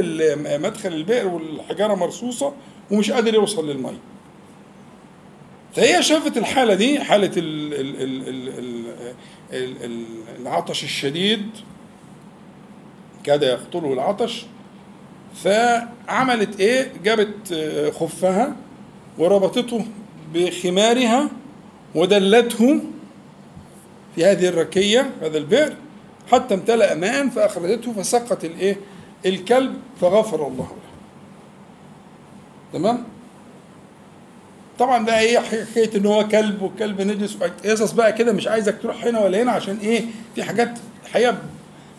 [0.61, 2.53] مدخل البئر والحجارة مرصوصة
[2.91, 3.97] ومش قادر يوصل للمية.
[5.75, 7.31] فهي شافت الحالة دي حالة
[10.39, 11.45] العطش الشديد.
[13.23, 14.45] كاد يقتله العطش.
[15.35, 18.55] فعملت إيه؟ جابت آه، خفها
[19.17, 19.85] وربطته
[20.33, 21.29] بخمارها
[21.95, 22.79] ودلته
[24.15, 25.73] في هذه الركية هذا البئر
[26.31, 28.77] حتى امتلأ ماء فأخرجته فسقط الإيه؟
[29.25, 30.89] الكلب فغفر الله له.
[32.73, 33.03] تمام؟
[34.79, 39.03] طبعا بقى إيه؟ حكاية إن هو كلب وكلب نجس قصص بقى كده مش عايزك تروح
[39.05, 40.05] هنا ولا هنا عشان إيه؟
[40.35, 41.37] في حاجات الحقيقة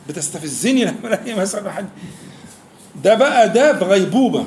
[0.08, 1.88] بتستفزني لما ألاقي مثلا حد.
[3.04, 4.46] ده بقى ده في غيبوبة.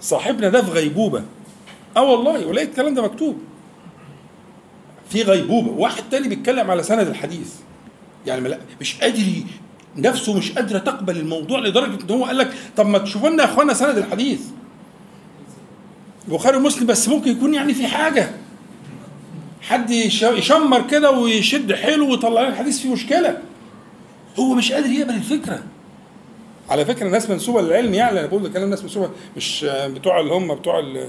[0.00, 1.22] صاحبنا ده في غيبوبة.
[1.96, 3.38] آه والله ولقيت الكلام ده مكتوب.
[5.10, 5.70] في غيبوبة.
[5.70, 7.54] واحد تاني بيتكلم على سند الحديث.
[8.26, 9.22] يعني مش قادر
[9.96, 13.48] نفسه مش قادره تقبل الموضوع لدرجة إن هو قال لك طب ما تشوفوا لنا يا
[13.48, 14.40] إخوانا سند الحديث.
[16.28, 18.30] البخاري ومسلم بس ممكن يكون يعني في حاجة.
[19.62, 23.38] حد يش- يشمر كده ويشد حيله ويطلع لنا الحديث فيه مشكلة.
[24.38, 25.62] هو مش قادر يقبل الفكرة.
[26.70, 30.54] على فكرة الناس منسوبة للعلم يعني أنا بقول كلام ناس منسوبة مش بتوع اللي هم
[30.54, 31.08] بتوع ال-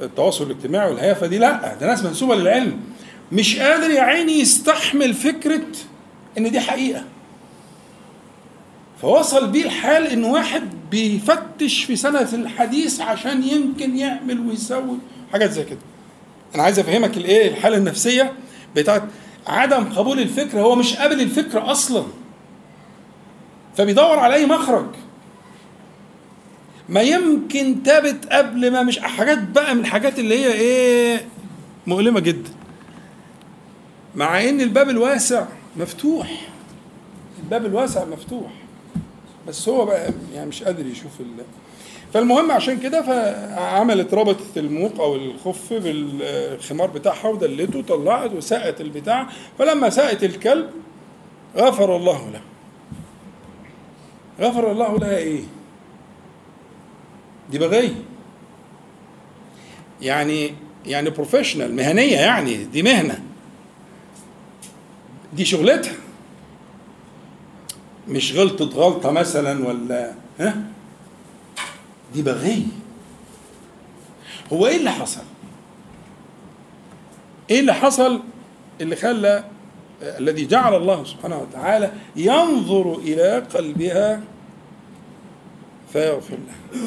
[0.00, 2.80] التواصل الاجتماعي والهيافة دي لا ده ناس منسوبة للعلم.
[3.32, 5.62] مش قادر يا عيني يستحمل فكرة
[6.38, 7.04] إن دي حقيقة.
[9.02, 14.98] فوصل بيه الحال إن واحد بيفتش في سنة الحديث عشان يمكن يعمل ويسوي
[15.32, 15.78] حاجات زي كده.
[16.54, 18.32] أنا عايز أفهمك الإيه الحالة النفسية
[18.76, 19.02] بتاعت
[19.46, 20.60] عدم قبول الفكرة.
[20.60, 22.04] هو مش قابل الفكرة أصلا.
[23.76, 24.86] فبيدور على أي مخرج.
[26.88, 31.26] ما يمكن تابت قبل ما مش حاجات بقى من الحاجات اللي هي إيه
[31.86, 32.50] مؤلمة جدا.
[34.16, 35.46] مع إن الباب الواسع
[35.76, 36.48] مفتوح.
[37.42, 38.50] الباب الواسع مفتوح.
[39.48, 41.26] بس هو بقى يعني مش قادر يشوف ال
[42.14, 49.26] فالمهم عشان كده فعملت ربطت الموق أو الخف بالخمار بتاعها ودلته طلعت وسقت البتاع.
[49.58, 50.70] فلما سقت الكلب
[51.56, 52.40] غفر الله له.
[54.40, 55.40] غفر الله لها إيه؟
[57.50, 57.94] دي بغية
[60.02, 60.52] يعني
[60.86, 63.22] يعني بروفيشنال مهنية يعني دي مهنة.
[65.36, 65.94] دي شغلتها.
[68.08, 70.62] مش غلطت غلطة مثلا ولا ها؟
[72.14, 72.62] دي بغية.
[74.52, 75.22] هو إيه اللي حصل؟
[77.50, 78.22] إيه اللي حصل
[78.80, 79.44] اللي خلى
[80.02, 84.22] الذي جعل الله سبحانه وتعالى ينظر إلى قلبها
[85.92, 86.80] فيغفر له؟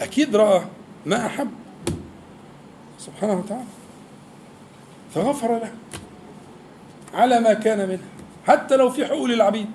[0.00, 0.64] أكيد رأى
[1.06, 1.50] ما أحب
[2.98, 3.64] سبحانه وتعالى
[5.14, 5.72] فغفر له.
[7.14, 7.98] على ما كان منه
[8.46, 9.70] حتى لو في حقوق للعبيد.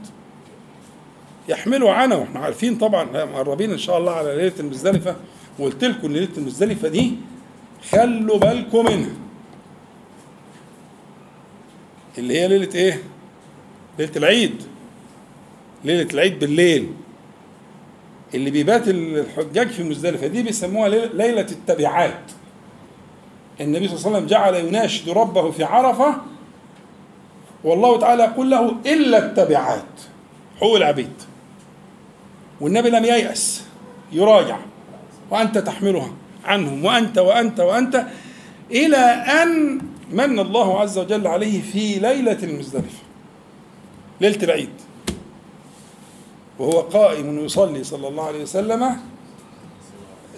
[1.50, 5.16] يحملوا عنه وإحنا عارفين طبعا مقربين إن شاء الله على ليلة المزدلفة
[5.60, 7.14] وقلت لكم ان ليلة المزدلفة دي
[7.92, 9.10] خلوا بالكم منها.
[12.18, 13.04] اللي هي ليلة إيه؟
[14.00, 14.64] ليلة العيد.
[15.86, 16.90] ليلة العيد بالليل.
[18.34, 22.32] اللي بيبات الحجاج في مزدلفه دي بيسموها ليلة التبعات.
[23.62, 26.16] النبي صلى الله عليه وسلم جعل يناشد ربه في عرفة
[27.64, 29.84] والله تعالى يقول له إلا التبعات.
[30.58, 31.14] حقوق العبيد.
[32.62, 33.64] والنبي لم ييأس
[34.12, 34.58] يراجع.
[35.32, 36.12] وأنت تحملها
[36.46, 38.06] عنهم وأنت وأنت وأنت
[38.72, 39.82] إلى أن
[40.12, 43.04] من الله عز وجل عليه في ليلة المزدلفة
[44.22, 44.74] ليلة العيد.
[46.60, 48.98] وهو قائم يصلي صلى الله عليه وسلم آه،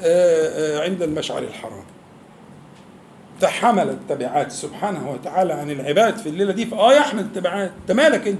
[0.03, 1.83] آه، عند المشعر الحرام.
[3.41, 7.71] تحمل التبعات سبحانه وتعالى عن العباد في الليلة دي فآه يحمل التبعات.
[7.81, 8.39] انت مالك انت؟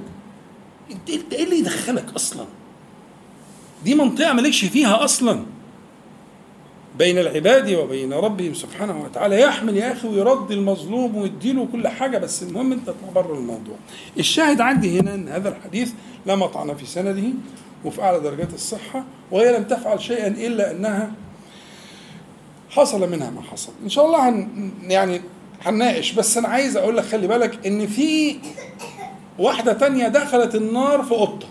[0.92, 2.46] انت إيه اللي يدخلك أصلا؟
[3.84, 5.46] دي منطقة مالكش فيها أصلا.
[6.98, 9.42] بين العباد وبين ربهم سبحانه وتعالى.
[9.42, 13.76] يحمل يا أخي ويرد المظلوم ويديله كل حاجة بس المهم انت بره الموضوع.
[14.20, 15.92] الشاهد عندي هنا إن هذا الحديث
[16.26, 17.24] لا مطعن في سنده
[17.86, 21.12] وفي أعلى درجات الصحة وهي لم تفعل شيئا إلا أنها
[22.72, 23.72] حصل منها ما حصل.
[23.84, 25.22] إن شاء الله هن يعني
[25.62, 28.36] هنناقش بس أنا عايز أقول لك خلي بالك إن في
[29.40, 31.48] واحدة تانية دخلت النار في قطه.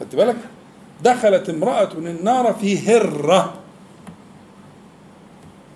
[0.00, 0.36] خدت بالك؟
[1.04, 3.54] دخلت امرأة النار في هرة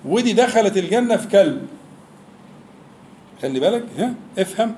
[0.04, 1.66] ودي دخلت الجنة في كلب
[3.42, 4.74] خلي بالك ها افهم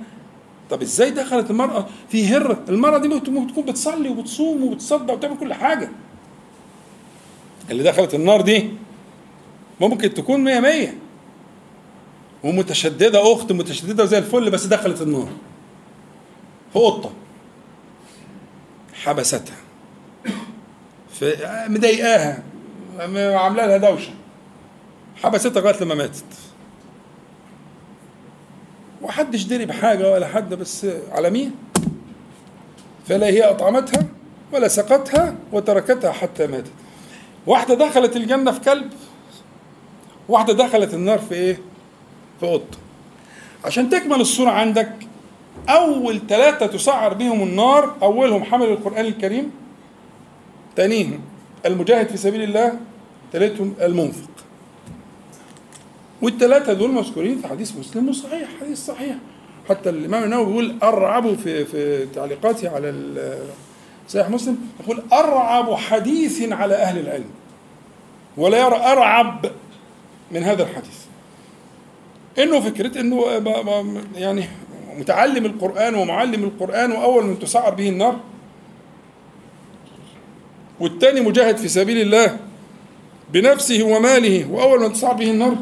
[0.71, 5.55] طب إزاي دخلت المرأة في هرة المرأة دي ممكن تكون بتصلي وبتصوم وبتصدق وبتعمل كل
[5.55, 5.91] حاجة
[7.71, 8.71] اللي دخلت النار دي
[9.81, 10.95] ممكن تكون مية مية.
[12.45, 15.29] ومتشددة أخت متشددة زي الفل بس دخلت النار.
[16.73, 17.11] في قطة.
[18.95, 19.57] حبستها.
[21.11, 21.37] في
[21.69, 22.43] مضايقاها.
[23.37, 24.11] عاملة لها دوشة.
[25.17, 26.25] حبستها لغاية لما ماتت.
[29.03, 31.55] وحدش دري بحاجة ولا حد بس على مين؟
[33.09, 34.07] فلا هي أطعمتها
[34.53, 36.73] ولا سقتها وتركتها حتى ماتت.
[37.49, 38.93] واحدة دخلت الجنة في كلب
[40.29, 41.61] واحدة دخلت النار في إيه؟
[42.41, 42.79] في قطة.
[43.65, 44.93] عشان تكمل الصورة عندك
[45.69, 49.51] أول ثلاثة تسعر بهم النار أولهم حمل القرآن الكريم
[50.77, 51.21] ثانيهم
[51.67, 52.73] المجاهد في سبيل الله
[53.33, 54.31] ثالثهم المنفق.
[56.23, 59.17] والثلاثة دول مذكورين في حديث مسلم وصحيح حديث صحيح.
[59.69, 62.89] حتى الإمام النووي بيقول أرعب في في تعليقاته على
[64.09, 67.31] صحيح مسلم يقول أرعب حديث على أهل العلم
[68.37, 69.47] ولا يرى أرعب
[70.31, 70.99] من هذا الحديث.
[72.39, 73.25] إنه فكرة إنه
[74.17, 74.45] يعني
[74.99, 78.21] متعلم القرآن ومعلم القرآن وأول من تسعر به النار.
[80.81, 82.39] والتاني مجاهد في سبيل الله
[83.33, 85.57] بنفسه وماله وأول من تصعب به النار.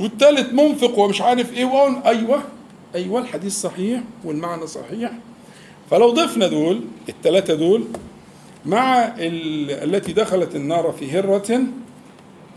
[0.00, 1.64] والثالث منفق ومش عارف إيه.
[1.64, 2.42] وأقول أيوه
[2.94, 5.10] أيوه الحديث صحيح والمعنى صحيح.
[5.92, 7.84] فلو ضفنا دول الثلاثه دول
[8.66, 11.62] مع ال- التي دخلت النار في هرة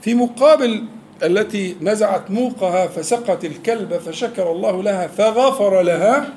[0.01, 0.85] في مقابل
[1.23, 6.33] التي نزعت موقها فسقت الكلب فشكر الله لها فغفر لها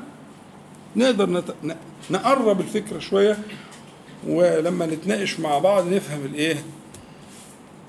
[0.97, 1.55] نقدر نت...
[2.11, 3.39] نقرب الفكرة شوية
[4.29, 6.57] ولما نتناقش مع بعض نفهم الإيه؟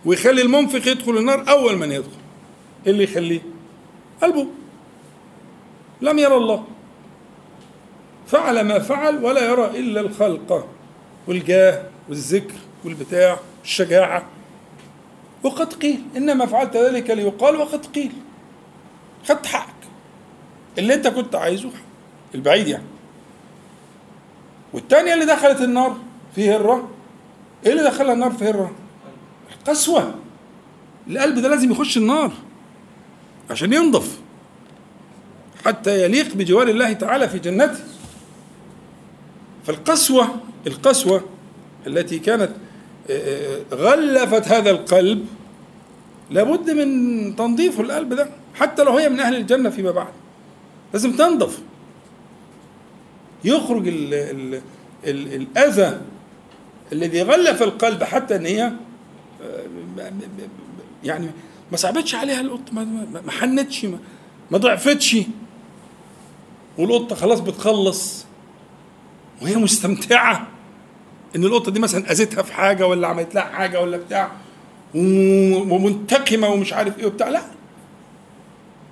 [0.05, 2.11] ويخلي المنفق يدخل النار أول من يدخل.
[2.87, 3.41] إيه اللي يخليه؟
[4.23, 4.47] قلبه.
[6.01, 6.65] لم يرى الله.
[8.27, 10.69] فعل ما فعل ولا يرى إلا الخلق.
[11.27, 12.55] والجاه والذكر
[12.85, 14.25] والبتاع الشجاعة
[15.43, 18.13] وقد قيل إنما فعلت ذلك ليقال وقد قيل.
[19.29, 19.75] خدت حقك.
[20.79, 21.71] اللي أنت كنت عايزه
[22.35, 22.85] البعيد يعني.
[24.73, 25.97] والتانية اللي دخلت النار
[26.35, 26.91] في هرة.
[27.67, 28.73] إيه اللي دخلها النار في هرة؟
[29.67, 30.15] قسوة
[31.09, 32.33] القلب ده لازم يخش النار
[33.51, 34.19] عشان ينضف.
[35.65, 37.85] حتى يليق بجوار الله تعالى في جنته.
[39.67, 40.29] فالقسوة
[40.67, 41.25] القسوة
[41.87, 42.51] التي كانت
[43.73, 45.27] غلفت هذا القلب
[46.31, 50.13] لابد من تنظيف القلب ده حتى لو هي من أهل الجنة فيما بعد.
[50.93, 51.59] لازم تنضف
[53.45, 54.61] يخرج ال ال
[55.05, 56.01] ال الأذى
[56.93, 58.73] الذي غلف القلب حتى إن هي
[61.05, 61.27] يعني
[61.71, 63.99] ما صعبتش عليها القطه ما, حنتش ما,
[64.51, 65.17] ما ضعفتش.
[66.79, 68.25] والقطة خلاص بتخلص
[69.43, 70.49] وهي مستمتعة.
[71.37, 74.31] إن القطة دي مثلا اذتها في حاجة ولا عملت لها حاجة ولا بتاع
[74.95, 77.43] ومنتقمة ومش عارف إيه وبتاع لا.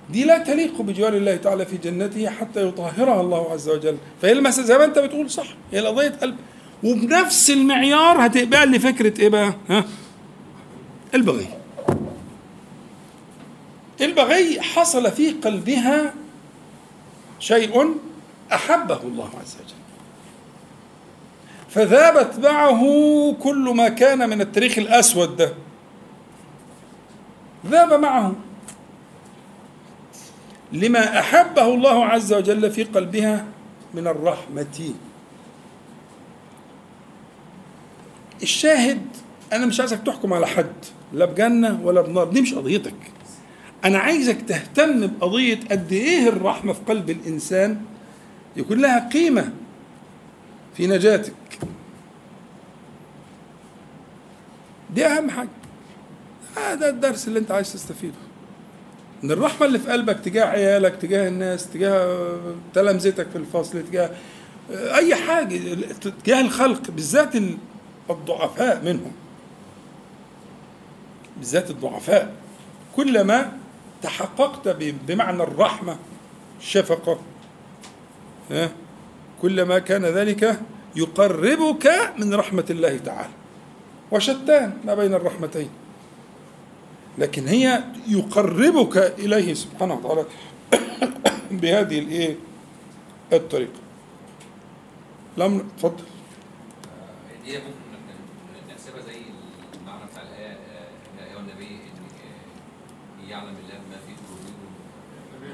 [0.09, 3.97] دي لا تليق بجوار الله تعالى في جنته حتى يطهرها الله عز وجل.
[4.21, 6.35] فهي المسألة زي ما أنت بتقول صح هي قضية قلب.
[6.83, 9.85] وبنفس المعيار هتقبل لي فكرة إيه بقى؟ ها؟
[11.15, 11.47] البغي.
[14.01, 16.13] البغي حصل في قلبها
[17.39, 17.95] شيء
[18.53, 19.80] أحبه الله عز وجل.
[21.71, 22.81] فذابت معه
[23.43, 25.53] كل ما كان من التاريخ الأسود ده.
[27.67, 28.35] ذاب معه.
[30.73, 33.45] لما أحبه الله عز وجل في قلبها
[33.93, 34.93] من الرحمة.
[38.43, 39.01] الشاهد
[39.53, 40.73] أنا مش عايزك تحكم على حد
[41.13, 42.95] لا بجنة ولا بنار دي مش قضيتك.
[43.85, 47.81] أنا عايزك تهتم بقضية قد إيه الرحمة في قلب الإنسان
[48.55, 49.51] يكون لها قيمة.
[50.73, 51.33] في نجاتك.
[54.95, 55.49] دي أهم حاجة.
[56.57, 58.13] هذا الدرس اللي أنت عايز تستفيده.
[59.23, 62.37] إن الرحمة اللي في قلبك تجاه عيالك تجاه الناس تجاه
[62.73, 64.09] تلامذتك في الفصل تجاه
[64.71, 65.75] أي حاجة
[66.23, 67.35] تجاه الخلق بالذات
[68.09, 69.11] الضعفاء منهم.
[71.37, 72.33] بالذات الضعفاء.
[72.95, 73.51] كلما
[74.01, 74.67] تحققت
[75.07, 75.97] بمعنى الرحمة
[76.59, 77.19] الشفقه
[79.41, 80.59] كلما كان ذلك
[80.95, 83.33] يقربك من رحمة الله تعالى.
[84.11, 85.69] وشتان ما بين الرحمتين.
[87.17, 90.25] لكن هي يقربك إليه سبحانه وتعالى
[91.61, 92.35] بهذه الإيه؟
[93.33, 93.81] الطريقة.
[95.37, 96.03] لم تفضل
[97.45, 99.17] دي ممكن نحسبها زي
[99.81, 100.57] المعنى بتاع الآية
[101.19, 101.79] يا ايها النبي
[103.23, 104.13] ان يعلم الله ما في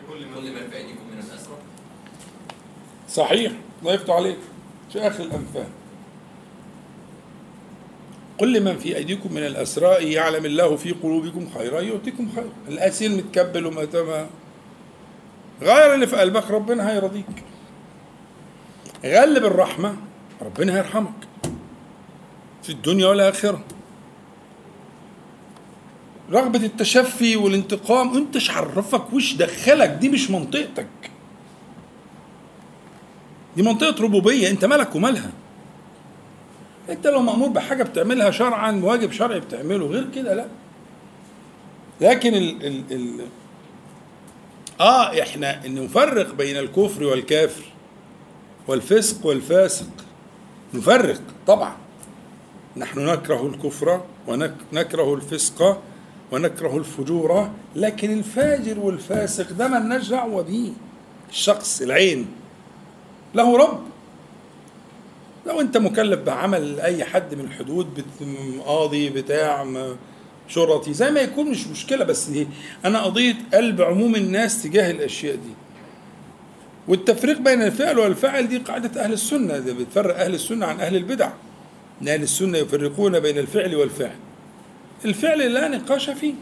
[0.08, 1.58] قلوبكم كل من في أيديكم من الاسرى
[3.10, 3.52] صحيح.
[3.84, 4.38] ضيفت عليك.
[4.94, 5.68] في اخر الانفال
[8.38, 12.50] قل لمن في أيديكم من الأسراء يعلم الله في قلوبكم خيرا يؤتكم خيرا.
[12.68, 14.28] الأسير متكبل وما
[15.62, 17.44] غير اللي في قلبك ربنا هيرضيك.
[19.06, 19.96] غلب الرحمة
[20.42, 21.28] ربنا هيرحمك.
[22.64, 23.64] في الدنيا والآخرة.
[26.32, 30.88] رغبة التشفي والانتقام انت عرفك وش دخلك؟ دي مش منطقتك.
[33.58, 35.32] دي منطقة ربوبية انت مالك ومالها؟
[36.90, 40.46] انت لو مأمور بحاجة بتعملها شرعا واجب شرعي بتعمله غير كده لا.
[42.02, 43.26] لكن ال ال ال
[44.82, 47.64] آه إحنا نفرق بين الكفر والكافر
[48.68, 49.88] والفسق والفاسق.
[50.74, 51.76] نفرق طبعا.
[52.78, 55.82] نحن نكره الكفر ونكره الفسق
[56.32, 60.72] ونكره الفجور لكن الفاجر والفاسق ده مالناش دعوه بيه
[61.30, 62.28] الشخص العين.
[63.38, 63.84] له رب.
[65.46, 68.06] لو انت مكلف بعمل اي حد من الحدود
[68.66, 69.66] قاضي بتاع
[70.48, 72.48] شرطي زي ما يكون مش مشكلة بس دي
[72.86, 75.54] أنا قضيه قلب عموم الناس تجاه الاشياء دي.
[76.88, 81.30] والتفريق بين الفعل والفاعل دي قاعدة أهل السنة ده بتفرق أهل السنة عن أهل البدع.
[82.02, 84.16] ان أهل السنة يفرقون بين الفعل والفاعل.
[85.06, 86.34] الفعل لا نقاش فيه.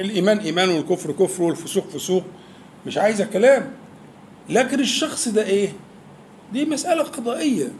[0.00, 2.24] الإيمان إيمان والكفر كفر والفسوق فسوق.
[2.86, 3.70] مش عايزة كلام.
[4.48, 5.72] لكن الشخص ده إيه؟
[6.52, 7.72] دي مسألة قضائية.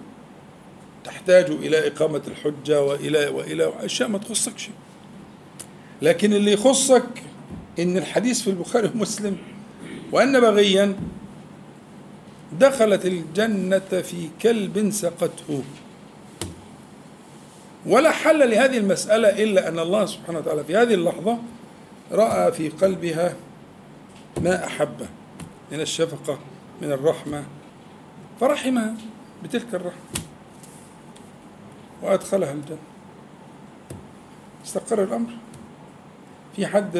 [1.05, 4.69] تحتاج إلى إقامة الحجة وإلى وإلى أشياء ما تخصكش.
[6.03, 7.23] لكن اللي يخصك
[7.79, 9.37] إن الحديث في البخاري ومسلم
[10.13, 10.97] وأن بغيا
[12.61, 15.63] دخلت الجنة في كلب سقته
[17.87, 21.39] ولا حل لهذه المسألة إلا أن الله سبحانه وتعالى في هذه اللحظة
[22.13, 23.35] رأى في قلبها
[24.41, 25.07] ما أحبه
[25.73, 26.39] من الشفقة
[26.83, 27.45] من الرحمة
[28.41, 28.95] فرحمها
[29.45, 30.01] بتلك الرحمة
[32.03, 32.79] وأدخلها الجنة.
[34.65, 35.31] استقر الأمر.
[36.57, 36.97] في حد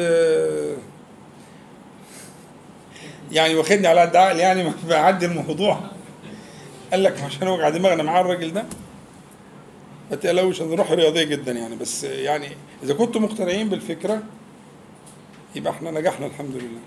[3.31, 5.79] يعني واخدني على قد عقلي يعني ما بعدي الموضوع.
[6.91, 8.65] قال لك عشان اوجع دماغنا معاه الراجل ده
[10.11, 11.75] ما تقلقوش روح رياضية جدا يعني.
[11.75, 12.47] بس يعني
[12.83, 14.23] إذا كنتم مقتنعين بالفكرة
[15.55, 16.79] يبقى إحنا نجحنا الحمد لله.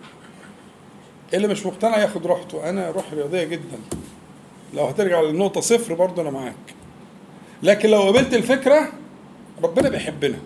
[1.35, 2.69] اللي مش مقتنع ياخد راحته.
[2.71, 3.79] أنا روح رياضية جدا.
[4.75, 6.75] لو هترجع للنقطه صفر برضه أنا معاك.
[7.63, 8.93] لكن لو قبلت الفكرة
[9.63, 10.39] ربنا بيحبنا.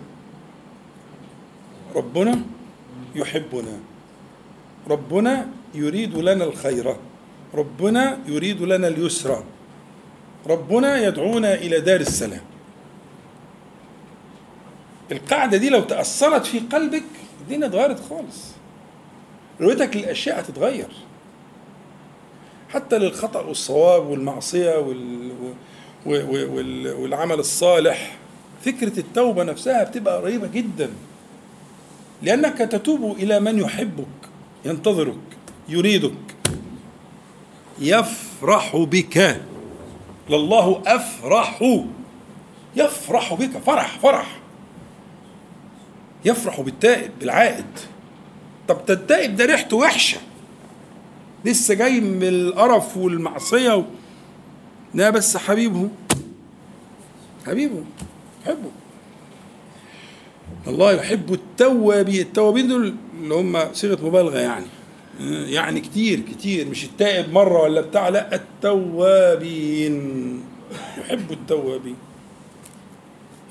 [1.95, 2.41] ربنا
[3.15, 3.79] يحبنا.
[4.89, 6.95] ربنا يريد لنا الخير.
[7.53, 9.43] ربنا يريد لنا اليسر.
[10.47, 12.41] ربنا يدعونا إلى دار السلام.
[15.11, 17.03] القاعدة دي لو تأثرت في قلبك
[17.41, 18.51] الدنيا اتغيرت خالص.
[19.61, 20.87] رؤيتك للأشياء هتتغير.
[22.69, 25.31] حتى للخطأ والصواب والمعصية وال...
[26.05, 26.93] وال...
[26.93, 28.15] والعمل الصالح
[28.61, 30.89] فكرة التوبة نفسها بتبقى قريبة جدا.
[32.21, 34.29] لأنك تتوب إلى من يحبك
[34.65, 35.17] ينتظرك
[35.69, 36.11] يريدك.
[37.79, 39.41] يفرح بك.
[40.29, 41.63] لله أفرح.
[42.75, 43.57] يفرح بك.
[43.57, 44.39] فرح فرح.
[46.25, 47.65] يفرح بالتائب بالعائد.
[48.67, 50.17] طب ده التائب ده ريحته وحشة.
[51.45, 53.83] لسه جاي من القرف والمعصية و...
[54.93, 55.89] لا بس حبيبه.
[57.47, 57.83] حبيبه.
[58.45, 58.69] يحبه
[60.67, 64.65] الله يحب التوابين التوابين دول اللي هم صيغة مبالغة يعني.
[65.53, 66.67] يعني كتير كتير.
[66.67, 70.41] مش التائب مرة ولا بتاع لا التوابين.
[70.97, 71.95] يحب التوابين.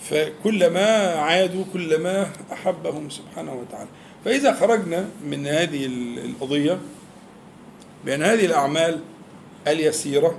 [0.01, 3.89] فكلما عادوا كلما أحبهم سبحانه وتعالى.
[4.25, 5.87] فإذا خرجنا من هذه
[6.25, 6.79] القضية
[8.05, 9.01] بأن هذه الأعمال
[9.69, 10.39] اليسيرة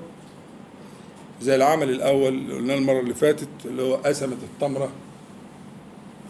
[1.41, 4.89] زي العمل الأول اللي قلناه المرة اللي فاتت اللي هو اسمه التمرة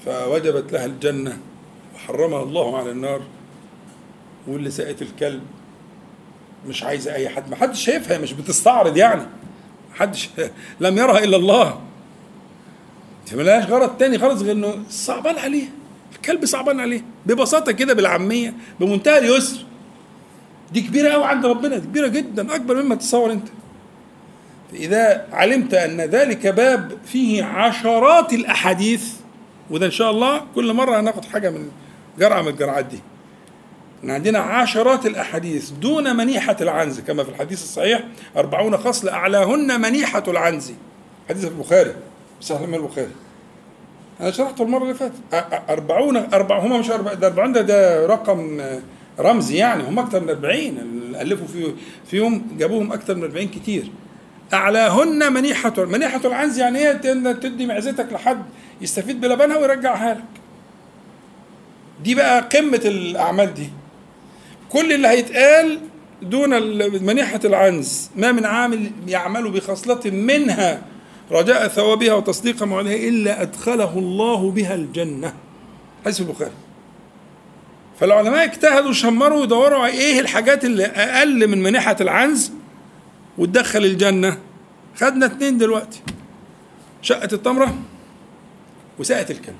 [0.05, 1.38] فوجبت لها الجنة
[1.95, 3.21] وحرمها الله على النار
[4.47, 5.43] واللي سقت الكلب
[6.67, 9.25] مش عايزه أي حد ما حدش شايفها مش بتستعرض يعني
[9.93, 10.29] حدش
[10.79, 11.81] لم يرها إلا الله.
[13.33, 15.65] ملهاش غرض تاني خالص غير إنه صعبان عليه
[16.15, 19.65] الكلب صعبان عليه ببساطة كده بالعامية بمنتهى اليسر.
[20.72, 23.47] دي كبيرة قوي عند ربنا دي كبيرة جدا أكبر مما تتصور أنت.
[24.72, 29.13] فإذا علمت أن ذلك باب فيه عشرات الأحاديث
[29.70, 31.70] وده إن شاء الله كل مرة هناخد حاجة من
[32.20, 32.99] جرعة من الجرعات دي.
[34.03, 38.03] ان عندنا عشرات الأحاديث دون منيحة العنز كما في الحديث الصحيح
[38.38, 40.72] أربعون خصله أعلاهن منيحة العنز.
[41.30, 41.95] حديث البخاري
[42.41, 43.11] صحيح من البخاري.
[44.22, 45.13] أنا شرحته المرة اللي فاتت.
[45.70, 48.61] أربعون أربع هم مش أربع ده أربعون ده, ده رقم
[49.20, 51.74] رمزي يعني هم أكثر من أربعين اللي ألفوا في
[52.11, 53.91] فيهم جابوهم أكثر من أربعين كتير.
[54.53, 58.43] أعلاهن منيحة منيحة العنز يعني إيه؟ تن- تدي معزتك لحد
[58.82, 60.24] يستفيد بلبنها ويرجعها لك.
[62.03, 63.70] دي بقى قمة الأعمال دي.
[64.70, 65.80] كل اللي هيتقال
[66.22, 66.49] دون
[67.05, 70.82] منيحة العنز ما من عامل يعمل بخصلة منها
[71.32, 75.34] رجاء ثوابها وتصديق موعدها إلا أدخله الله بها الجنة.
[76.05, 76.51] حديث البخاري.
[77.99, 82.51] فالعلماء اجتهدوا شمروا يدوروا إيه الحاجات اللي أقل من منيحة العنز
[83.37, 84.37] وتدخل الجنة.
[84.95, 86.01] خدنا اتنين دلوقتي
[87.01, 87.75] شقة التمرة
[88.99, 89.55] وساقة الكلب.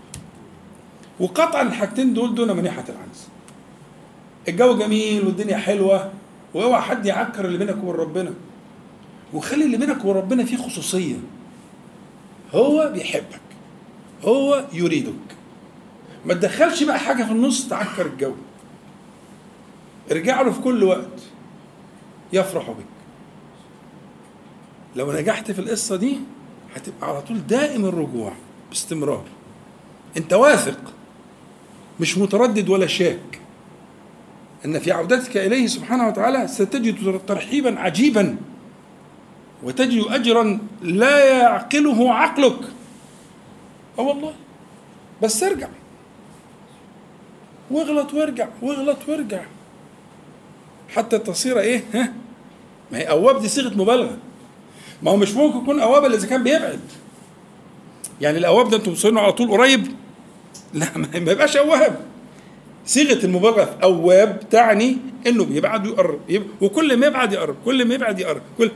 [1.20, 3.28] وقطعا الحاجتين دول دون منيحة العنز.
[4.48, 6.12] الجو جميل والدنيا حلوة
[6.54, 8.34] وأوعى حد يعكر اللي بينك وبين ربنا.
[9.34, 11.16] وخلي اللي بينك وبين ربنا فيه خصوصية.
[12.54, 13.42] هو بيحبك
[14.24, 15.35] هو يريدك.
[16.26, 18.34] ما تدخلش بقى حاجة في النص تعكر الجو.
[20.12, 21.22] ارجع له في كل وقت.
[22.34, 22.86] يفرح بك.
[24.96, 26.18] لو نجحت في القصة دي
[26.76, 28.34] هتبقى على طول دائم الرجوع
[28.70, 29.24] باستمرار.
[30.18, 30.80] انت واثق
[32.00, 33.40] مش متردد ولا شاك
[34.66, 38.38] ان في عودتك إليه سبحانه وتعالى ستجد ترحيبا عجيبا
[39.64, 42.60] وتجد اجرا لا يعقله عقلك.
[44.00, 44.34] آه والله.
[45.24, 45.68] بس ارجع.
[47.72, 49.42] واغلط وارجع واغلط وارجع.
[50.96, 52.14] حتى تصير إيه؟ ها؟
[52.92, 54.18] ما هي أواب دي صيغة مبالغة.
[55.04, 56.80] ما هو مش ممكن يكون أواب إلا إذا كان بيبعد.
[58.22, 59.88] يعني الأواب ده أنتم بتصيروا على طول قريب؟
[60.74, 62.00] لا ما يبقاش أواب.
[62.86, 64.98] صيغة المبالغة في أواب تعني
[65.28, 66.20] إنه بيبعد ويقرب.
[66.30, 68.42] يب- وكل ما يبعد يقرب كل ما يبعد يقرب.
[68.58, 68.72] كل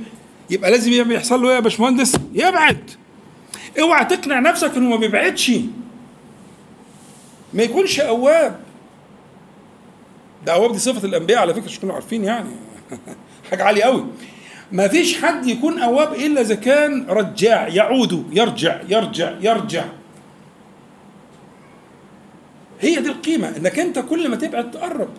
[0.50, 2.92] يبقى لازم يبقى يحصل له إيه يا باشمهندس؟ يبعد.
[3.80, 5.52] اوعى تقنع نفسك إنه ما بيبعدش.
[7.54, 8.60] ما يكونش أواب.
[10.46, 12.50] ده اواب دي صفة الأنبياء على فكرة مش تكونوا عارفين يعني.
[13.50, 14.06] حاجة عالية قوي
[14.72, 19.86] ما فيش حد يكون أواب إلا إذا كان رجاع يعود يرجع يرجع يرجع.
[22.80, 25.10] هي دي القيمة إنك أنت كل ما تبعد تقرب.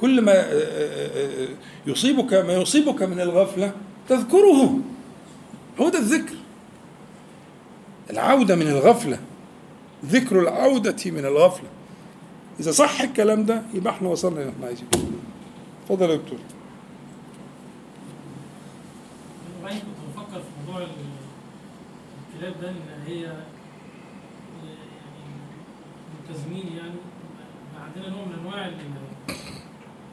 [0.00, 1.48] كل ما آه، آه، آه،
[1.86, 3.72] يصيبك ما يصيبك من الغفلة
[4.08, 4.78] تذكره.
[5.80, 6.34] هو ده الذكر.
[8.10, 9.18] العودة من الغفلة
[10.06, 11.68] ذكر العودة من الغفلة.
[12.60, 14.88] إذا صح الكلام ده يبقى إحنا وصلنا اللي إحنا عايزينه.
[15.84, 16.38] اتفضل يا دكتور.
[19.60, 20.88] وبعدين كنت بفكر في موضوع ال-
[22.34, 22.76] الكلاب ده إن
[23.06, 23.36] هي يعني
[26.20, 26.94] ملتزمين يعني.
[27.84, 28.76] عندنا نوع من أنواع ال-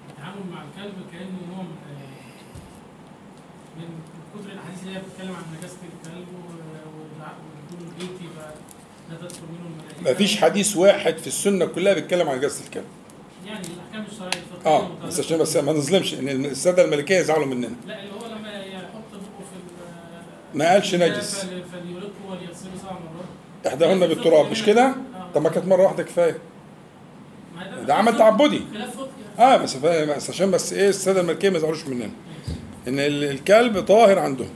[0.10, 2.00] التعامل مع الكلب كأنه نوع من
[3.78, 3.90] من
[4.36, 8.26] كتر الاحاديث اللي هي بتتكلم عن نجاسة الكلب و- والع- والدخول البيتي
[10.06, 12.84] ما فيش حديث واحد في السنة كلها بيتكلم عن جلسة الكلب
[13.46, 14.46] يعني الأحكام الشرعية
[14.78, 18.50] آه بس عشان بس ما نظلمش إن السادة الملكية يزعلوا مننا لا اللي هو لما
[18.66, 19.46] يحط بقه
[20.54, 21.36] في ما قالش نجس.
[21.40, 24.96] فلي- فليلقه وليغسله سبع مرات احداهن بالتراب مش كده؟ آه.
[25.36, 26.38] طب ما كانت مرة واحدة كفاية
[27.88, 28.62] ده عمل تعبدي.
[28.74, 28.86] يعني.
[29.40, 32.10] آه بس بس عشان بس إيه السادة الملكية ما يزعلوش مننا
[32.88, 34.50] إن ال- الكلب طاهر عندهم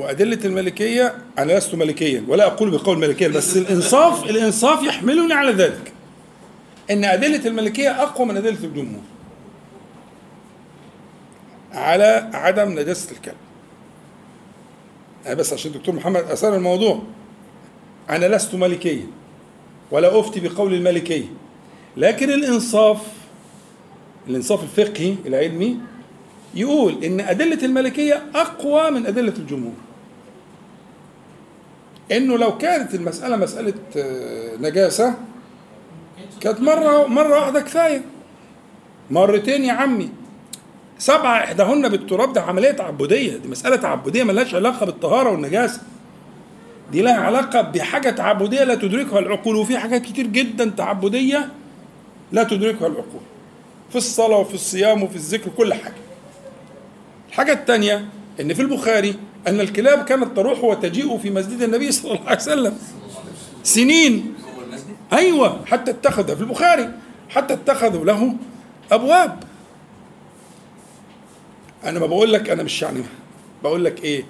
[0.00, 5.92] وأدلة الملكية أنا لست ملكيا ولا أقول بقول ملكيا بس الإنصاف الإنصاف يحملني على ذلك.
[6.90, 9.02] إن أدلة الملكية أقوى من أدلة الجمهور
[11.72, 13.34] على عدم نجاسة الكلب.
[15.26, 17.02] أنا بس عشان الدكتور محمد أثار الموضوع.
[18.10, 19.06] أنا لست ملكيا
[19.90, 21.26] ولا أفتي بقول الملكية.
[21.96, 22.98] لكن الإنصاف
[24.28, 25.78] الإنصاف الفقهي العلمي
[26.54, 29.89] يقول إن أدلة الملكية أقوى من أدلة الجمهور.
[32.12, 35.14] إنه لو كانت المسألة مسألة آه، نجاسة
[36.40, 38.02] كانت مرة مرة واحدة كفاية.
[39.10, 40.10] مرتين يا عمي.
[40.98, 43.36] سبعة إحداهن بالتراب ده عملية تعبدية.
[43.36, 45.80] دي مسألة تعبدية ملهاش علاقة بالطهارة والنجاسة.
[46.92, 51.48] دي لها علاقة بحاجة تعبدية لا تدركها العقول وفي حاجات كتير جدا تعبدية
[52.32, 53.20] لا تدركها العقول.
[53.90, 55.94] في الصلاة وفي الصيام وفي الذكر كل حاجة.
[57.28, 58.04] الحاجة الثانية
[58.40, 59.14] أن في البخاري
[59.48, 62.78] أن الكلاب كانت تروح وتجيء في مسجد النبي صلى الله عليه وسلم.
[63.62, 64.34] سنين.
[65.12, 66.90] أيوة حتى اتخذ في البخاري
[67.28, 68.34] حتى اتخذوا له
[68.92, 69.42] أبواب.
[71.84, 73.02] أنا ما بقول لك أنا مش يعني
[73.62, 74.24] بقول لك إيه؟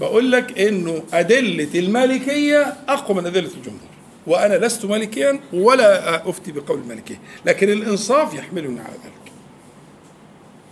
[0.00, 3.92] بقول لك إنه أدلة المالكية أقوى من أدلة الجمهور.
[4.26, 7.20] وأنا لست مالكيا ولا أفتي بقول المالكية.
[7.46, 9.32] لكن الإنصاف يحملني على ذلك.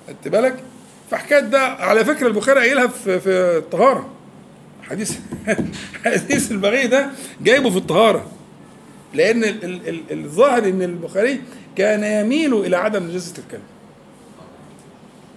[0.09, 0.64] خدت بالك؟
[1.11, 4.08] فحكاية ده على فكرة البخاري قايلها في في الطهارة.
[4.82, 5.18] حديث
[6.04, 8.26] حديث البغي ده جايبه في الطهارة.
[9.14, 11.40] لأن ال- ال- ال- الظاهر إن البخاري
[11.76, 13.62] كان يميل إلى عدم نجاسة الكلب.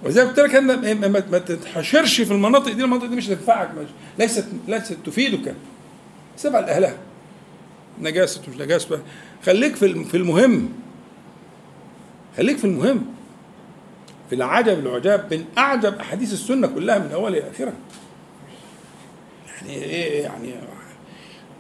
[0.03, 3.69] وزي ما قلت لك إن ما- تتحشرش في المناطق دي المناطق دي مش هتنفعك
[4.19, 5.55] ليست ليست تفيدك.
[6.37, 6.97] سيبها لأهلها.
[8.01, 8.99] نجاسة مش نجاسة.
[9.45, 10.69] خليك في المهم.
[12.37, 13.05] خليك في المهم.
[14.33, 17.73] في العجب العجاب من اعجب أحاديث السنة كلها من أولها إلى آخرها.
[19.61, 20.53] يعني إيه يعني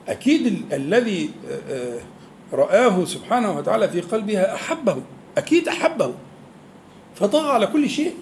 [0.07, 1.99] أكيد ال- الذي آه، آه،
[2.53, 5.01] رآه سبحانه وتعالى في قلبها أحبه.
[5.37, 6.13] أكيد أحبه.
[7.15, 8.13] فطغى على كل شيء.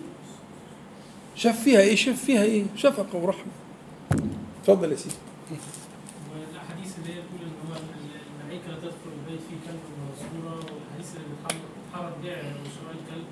[1.35, 3.51] شاف فيها إيه؟ شاف فيها إيه؟ شفقه ورحمه.
[4.61, 5.15] اتفضل يا سيدي
[6.31, 7.75] والاحاديث اللي هي بتقول ان هو
[8.43, 9.79] الملائكه لا تدخل البيت فيه كلب
[10.13, 13.25] مسكوره والاحاديث اللي بتحرم بتحرم بيع وشراء الكلب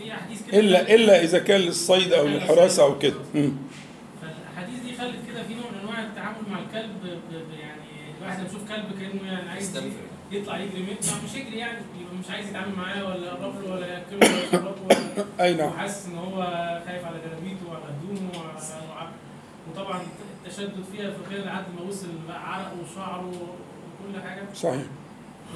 [0.00, 3.14] ففي احاديث كده الا إلا إذا كان للصيد أو للحراسة أو كده.
[4.22, 7.80] فالاحاديث دي خلت كده في نوع من أنواع التعامل مع الكلب ب- ب- يعني
[8.20, 9.76] الواحد يشوف كلب كأنه يعني عايز
[10.32, 10.96] يطلع يجري منه.
[11.24, 14.74] مش يجري يعني يبقى مش عايز يتعامل معاه ولا يقرب له ولا يأكله ولا يشربه
[14.84, 15.68] ولا أي نعم.
[15.68, 16.42] وحاسس إن هو
[16.86, 18.58] خايف على جلابيته وعلى هدومه وعلى
[18.90, 19.10] وع-
[19.72, 20.00] وطبعا
[20.46, 24.42] التشدد فيها في الغير لحد ما وصل بقى عرقه وشعره وكل حاجة.
[24.54, 24.82] صحيح.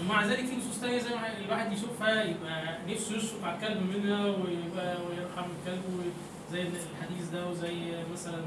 [0.01, 4.24] ومع ذلك في نصوص تانية زي ما الواحد يشوفها يبقى نفسه يشفق على الكلب منها
[4.26, 5.82] ويبقى ويرحم الكلب
[6.53, 7.74] زي الحديث ده وزي
[8.12, 8.38] مثلا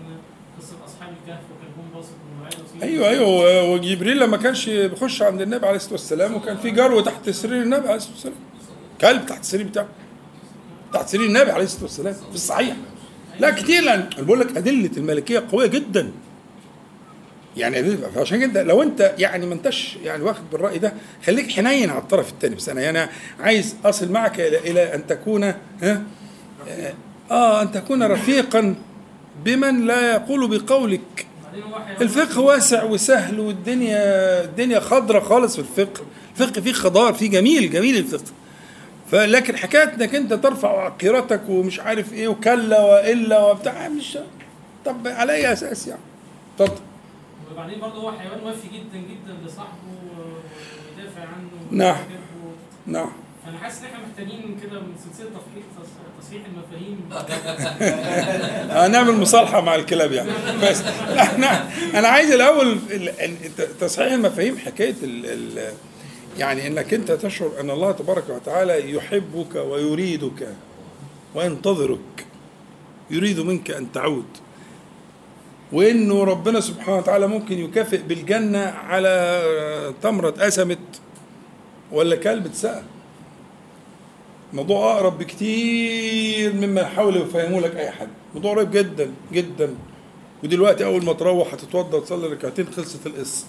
[0.59, 5.93] قصة أصحاب الكهف وكلبهم باسط أيوه أيوه وجبريل لما كانش بيخش عند النبي عليه الصلاة
[5.93, 8.35] والسلام وكان في جرو تحت سرير النبي عليه الصلاة والسلام.
[9.01, 9.87] كلب تحت السرير بتاعه.
[10.93, 12.13] تحت سرير النبي عليه الصلاة والسلام.
[12.13, 12.75] في الصحيح.
[13.39, 16.11] لا كتير لأن بقول لك أدلة الملكية قوية جدا.
[17.57, 20.93] يعني فعشان كده لو انت يعني ما انتش يعني واخد بالرأي ده
[21.25, 22.69] خليك حنين على الطرف الثاني بس.
[22.69, 25.43] أنا يعني عايز أصل معك إلى إلى أن تكون
[25.83, 26.01] ها؟
[27.31, 28.75] آه أن تكون رفيقا
[29.45, 31.25] بمن لا يقول بقولك.
[32.01, 33.97] الفقه واسع وسهل والدنيا
[34.43, 36.05] الدنيا خضرة خالص في الفقه.
[36.39, 38.31] الفقه فيه خضار فيه جميل جميل الفقه.
[39.11, 44.17] فلكن حكاية إنك أنت ترفع عقيرتك ومش عارف إيه وكلا وإلا وبتاع مش
[44.85, 46.01] طب على أي أساس يعني؟
[46.59, 46.81] اتفضل.
[47.53, 49.71] وبعدين برضه هو حيوان وفي جدا جدا لصاحبه
[50.97, 51.97] ويدافع عنه نعم.
[52.85, 53.09] نعم.
[53.45, 55.63] فأنا حاسس إن إحنا محتاجين كده من سلسلة تصحيح
[56.21, 57.09] تصحيح المفاهيم.
[58.71, 60.29] هنعمل مصالحة مع الكلاب يعني.
[60.63, 60.81] بس
[61.17, 61.69] إحنا
[61.99, 65.73] أنا عايز الأول ال- ال- تصحيح المفاهيم حكاية ال ال
[66.37, 70.47] يعني إنك أنت تشعر أن الله تبارك وتعالى يحبك ويريدك
[71.35, 72.25] وينتظرك.
[73.11, 74.25] يريد منك أن تعود.
[75.71, 81.01] وإنه ربنا سبحانه وتعالى ممكن يكافئ بالجنة على تمرة اسمت
[81.91, 82.81] ولا كلب اتسقى
[84.53, 88.07] موضوع أقرب بكتير مما يحاولوا يفهموا لك أي حد.
[88.35, 89.75] موضوع قريب جدا جدا.
[90.43, 93.45] ودلوقتي أول ما تروح هتتوضى تصلي ركعتين خلصت القصة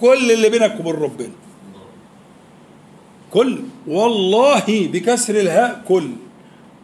[0.00, 1.30] كل اللي بينك وبين ربنا.
[3.30, 3.58] كل.
[3.86, 6.10] والله بكسر الهاء كل.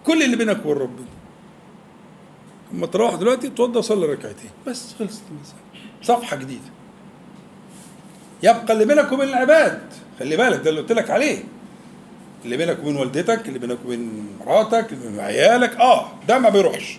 [0.06, 1.13] كل اللي بينك وبين ربنا.
[2.74, 4.50] اما تروح دلوقتي تتوضى وصلي ركعتين.
[4.66, 5.58] بس خلصت المسألة.
[6.02, 6.74] صفحة جديدة.
[8.42, 9.80] يبقى اللي بينك وبين العباد.
[10.18, 11.44] خلي بالك ده اللي قلت لك عليه.
[12.44, 15.76] اللي بينك وبين والدتك اللي بينك وبين مراتك اللي بين عيالك.
[15.76, 16.98] آه ده ما بيروحش.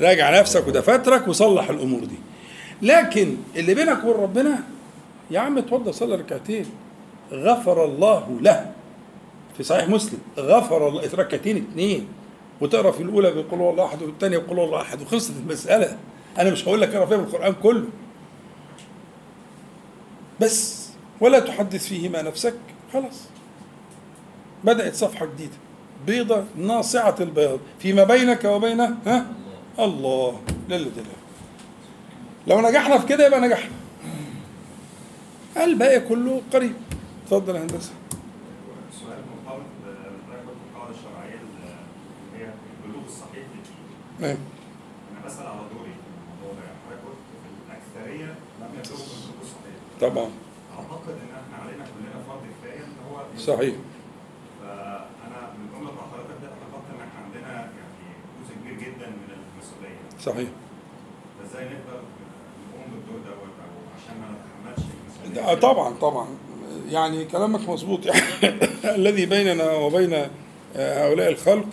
[0.00, 2.18] راجع نفسك ودفاترك وصلح الأمور دي.
[2.82, 4.58] لكن اللي بينك وبين ربنا
[5.30, 6.66] يا عم اتوضى صلي ركعتين.
[7.32, 8.72] غفر الله له.
[9.56, 10.18] في صحيح مسلم.
[10.38, 11.10] غفر الله.
[11.14, 12.08] ركعتين اتنين.
[12.60, 15.98] وتقرأ في الأولى بيقول هو الله أحد والثانيه بيقول هو الله أحد وخلصت المسألة.
[16.38, 17.88] أنا مش هقول لك اقرا فيها بالقران كله.
[20.40, 20.88] بس
[21.20, 22.54] ولا تحدث فيهما نفسك.
[22.92, 23.20] خلاص.
[24.64, 25.56] بدأت صفحة جديدة.
[26.06, 27.58] بيضة ناصعة البياض.
[27.78, 29.26] فيما بينك وبين ها؟
[29.78, 30.40] الله.
[30.68, 30.90] لا لا
[32.46, 33.74] لو نجحنا في كده يبقى نجحنا.
[35.56, 36.74] الباقي كله قريب.
[37.24, 37.92] اتفضل يا هندسة
[39.00, 41.74] سؤال مرتبط بحضرتك قلت القاعده الشرعيه اللي
[42.36, 42.50] هي
[42.84, 43.44] البلوغ الصحيح
[44.20, 44.36] نعم.
[45.12, 47.20] أنا بسأل على دوري في الموضوع ده حضرتك قلت
[47.66, 48.26] الأكثرية
[48.60, 49.76] لم يبلغوا بالبلوغ الصحيح.
[50.00, 50.30] طبعا
[50.78, 53.74] أعتقد إن إحنا علينا كلنا فرض كفاية إن هو صحيح
[54.60, 58.08] فأنا من جملة مع حضرتك ده اعتقدت إن إحنا عندنا يعني
[58.40, 59.98] جزء كبير جدا من المسؤولية.
[60.26, 60.48] صحيح
[61.38, 62.00] فإزاي نقدر
[62.68, 66.26] نقوم بالدور دوت أو عشان ما نتحملش المسؤولية؟ آه، طبعا طبعا
[66.88, 68.20] يعني كلامك مظبوط يعني
[69.00, 70.12] الذي بيننا وبين
[70.76, 71.66] آه، هؤلاء الخلق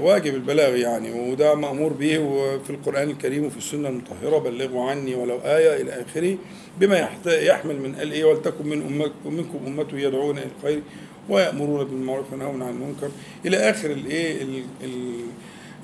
[0.00, 5.38] واجب البلاغ يعني وده مأمور به وفي القرآن الكريم وفي السنة المطهرة بلغوا عني ولو
[5.44, 6.36] آية إلى آخره
[6.80, 10.82] بما يحمل من قال إيه ولتكن من منكم أمة يدعون إلى الخير
[11.28, 13.08] ويأمرون بالمعروف وينهون عن المنكر.
[13.46, 15.20] إلى آخر الإيه ال- ال-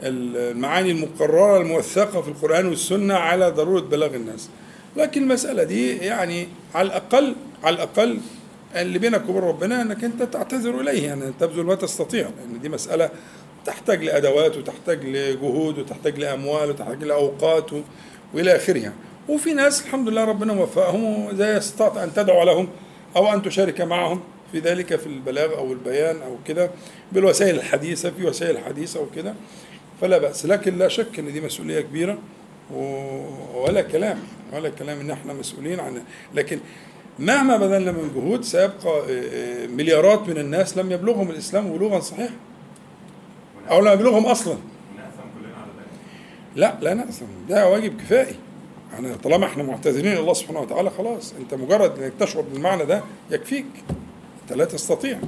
[0.03, 4.49] المعاني المقررة الموثقة في القرآن والسنة على ضرورة بلاغ الناس.
[4.97, 7.35] لكن المسألة دي يعني على الأقل
[7.65, 8.19] على الأقل
[8.77, 13.11] اللي بينك وبين ربنا إنك أنت تعتذر إليه يعني تبذل ما تستطيع لأن دي مسألة
[13.67, 17.81] تحتاج لأدوات وتحتاج لجهود وتحتاج لأموال وتحتاج لأوقات و...
[18.35, 18.95] وإلى آخره يعني.
[19.29, 22.69] وفي ناس الحمد لله ربنا وفقهم وإذا استطعت أن تدعو لهم
[23.17, 24.21] أو أن تشارك معهم
[24.53, 26.71] في ذلك في البلاغ أو البيان أو كده
[27.13, 29.35] بالوسائل الحديثة في وسائل حديثة وكده
[30.01, 32.19] فلا بأس لكن لا شك إن دي مسؤولية كبيرة
[33.55, 34.19] ولا كلام
[34.53, 36.03] ولا كلام إن إحنا مسؤولين عن
[36.35, 36.59] لكن
[37.19, 42.35] مهما بذلنا من جهود سيبقى آه، آه، مليارات من الناس لم يبلغهم الإسلام بلوغا صحيحا
[43.71, 44.57] أو لم يبلغهم أصلا.
[46.57, 48.37] لا لا نأثم ده واجب كفائي.
[48.95, 51.35] إحنا طالما إحنا معتذرين لله سبحانه وتعالى خلاص.
[51.41, 53.67] أنت مجرد إنك تشعر بالمعنى ده يكفيك.
[54.43, 55.19] أنت لا تستطيع.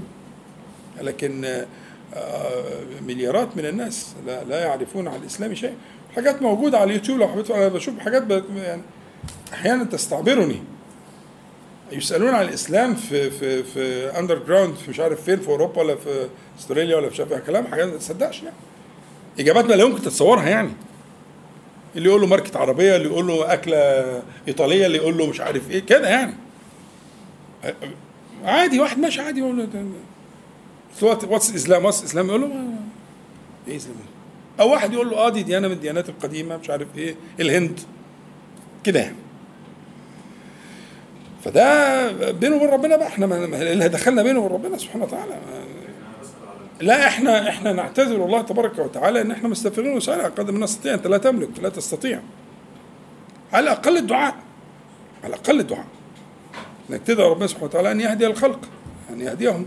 [1.00, 1.66] لكن آه،
[2.14, 5.74] آه، مليارات من الناس لا, لا يعرفون عن الإسلام شيء
[6.14, 8.22] حاجات موجودة على اليوتيوب لو حبيت أنا بشوف حاجات
[8.56, 8.82] يعني
[9.52, 10.62] أحيانا تستعبرني.
[11.92, 16.28] يسالون عن الإسلام في في في underground في مش عارف فين في أوروبا ولا في
[16.58, 18.56] أستراليا ولا في شايف كلام حاجات ما تصدقش يعني.
[19.38, 20.70] إجاباتنا لا يمكن تتصورها يعني.
[21.96, 23.76] اللي يقول له ماركه عربية اللي يقول له أكلة
[24.48, 26.34] إيطالية اللي يقول له مش عارف إيه كده يعني.
[28.44, 29.86] عادي واحد ماشي عادي يقول له
[31.02, 32.50] what's الاسلام what's الاسلام يقول له
[33.68, 33.96] إيه اسلام
[34.60, 37.80] أو واحد يقول له آه دي ديانة من الديانات القديمة مش عارف إيه الهند.
[38.84, 39.16] كده يعني.
[41.44, 43.06] فده بينه وبين ربنا بقى.
[43.06, 43.26] إحنا
[43.72, 45.38] اللي دخلنا بينه وبين ربنا سبحانه وتعالى.
[46.80, 50.94] لا إحنا إحنا نعتذر الله تبارك وتعالى ان إحنا مستغفرين وسائل قدر ما نستطيع.
[50.94, 52.20] انت لا تملك لا تستطيع.
[53.52, 54.34] على الأقل الدعاء.
[55.24, 55.86] على الأقل الدعاء.
[56.90, 58.60] إنك تدعو ربنا سبحانه وتعالى أن يهدي الخلق
[59.10, 59.66] أن يهديهم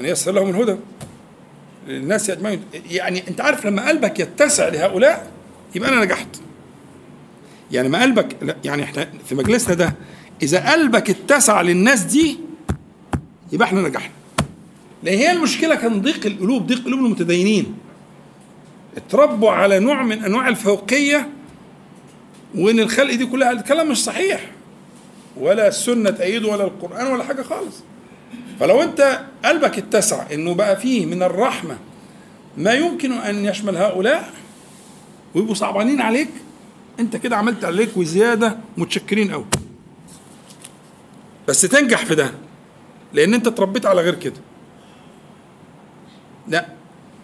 [0.00, 0.76] أن ييسر لهم الهدى
[1.86, 2.64] للناس أجمعين.
[2.90, 5.30] يعني أنت عارف لما قلبك يتسع لهؤلاء
[5.74, 6.28] يبقى أنا نجحت.
[7.72, 9.92] يعني ما قلبك يعني إحنا في مجلسنا ده
[10.42, 12.38] إذا قلبك اتسع للناس دي
[13.52, 14.12] يبقى إحنا نجحنا.
[15.02, 17.74] لأن هي المشكلة كان ضيق القلوب ضيق قلوب المتدينين.
[18.96, 21.28] اتربوا على نوع من أنواع الفوقية
[22.54, 24.50] وإن الخلق دي كلها الكلام مش صحيح.
[25.40, 27.74] ولا السنة تأيده ولا القرآن ولا حاجة خالص.
[28.60, 31.76] فلو أنت قلبك اتسع إنه بقى فيه من الرحمة
[32.58, 34.32] ما يمكن أن يشمل هؤلاء
[35.34, 36.28] ويبقوا صعبانين عليك
[37.00, 39.44] أنت كده عملت عليك وزيادة متشكرين قوي
[41.48, 42.30] بس تنجح في ده
[43.12, 44.40] لأن أنت اتربيت على غير كده.
[46.48, 46.66] لا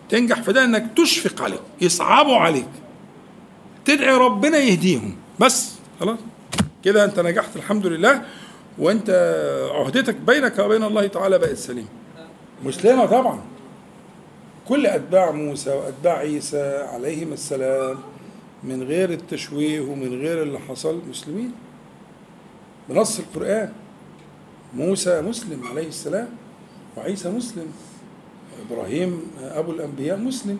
[0.09, 2.69] تنجح في ده إنك تشفق عليك يصعبوا عليك
[3.85, 5.17] تدعي ربنا يهديهم.
[5.41, 6.19] بس خلاص.
[6.85, 8.23] كده أنت نجحت الحمد لله.
[8.79, 9.11] وأنت
[9.75, 11.89] عهدتك بينك وبين الله تعالى بقت سليمة.
[12.65, 13.41] مسلمه طبعا.
[14.69, 17.99] كل أتباع موسى وأتباع عيسى عليهم السلام
[18.65, 21.53] من غير التشويه ومن غير اللي حصل مسلمين.
[22.89, 23.73] بنص القرآن.
[24.77, 26.29] موسى مسلم عليه السلام
[26.97, 27.67] وعيسى مسلم
[28.71, 30.59] إبراهيم أبو الأنبياء مسلم.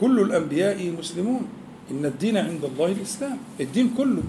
[0.00, 1.48] كل الأنبياء مسلمون.
[1.90, 3.38] إن الدين عند الله الإسلام.
[3.60, 4.22] الدين كله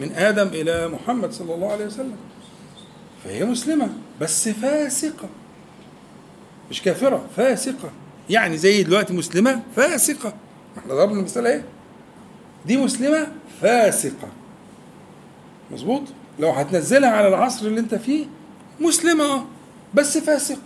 [0.00, 2.16] من آدم إلى محمد صلى الله عليه وسلم.
[3.24, 3.88] فهي مسلمة
[4.20, 5.28] بس فاسقة.
[6.70, 7.90] مش كافرة فاسقة.
[8.30, 10.34] يعني زي دلوقتي مسلمة فاسقة.
[10.76, 11.64] ما إحنا ضربنا المثال إيه؟
[12.66, 13.26] دي مسلمة
[13.60, 14.28] فاسقة.
[15.70, 16.02] مظبوط؟
[16.38, 18.26] لو هتنزلها على العصر اللي انت فيه
[18.80, 19.24] مسلمة.
[19.24, 19.44] آه
[19.94, 20.58] بس فاسقه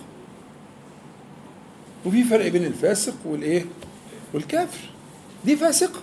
[2.07, 3.65] وفي فرق بين الفاسق والإيه؟
[4.35, 4.91] والكافر.
[5.45, 6.01] دي فاسقة.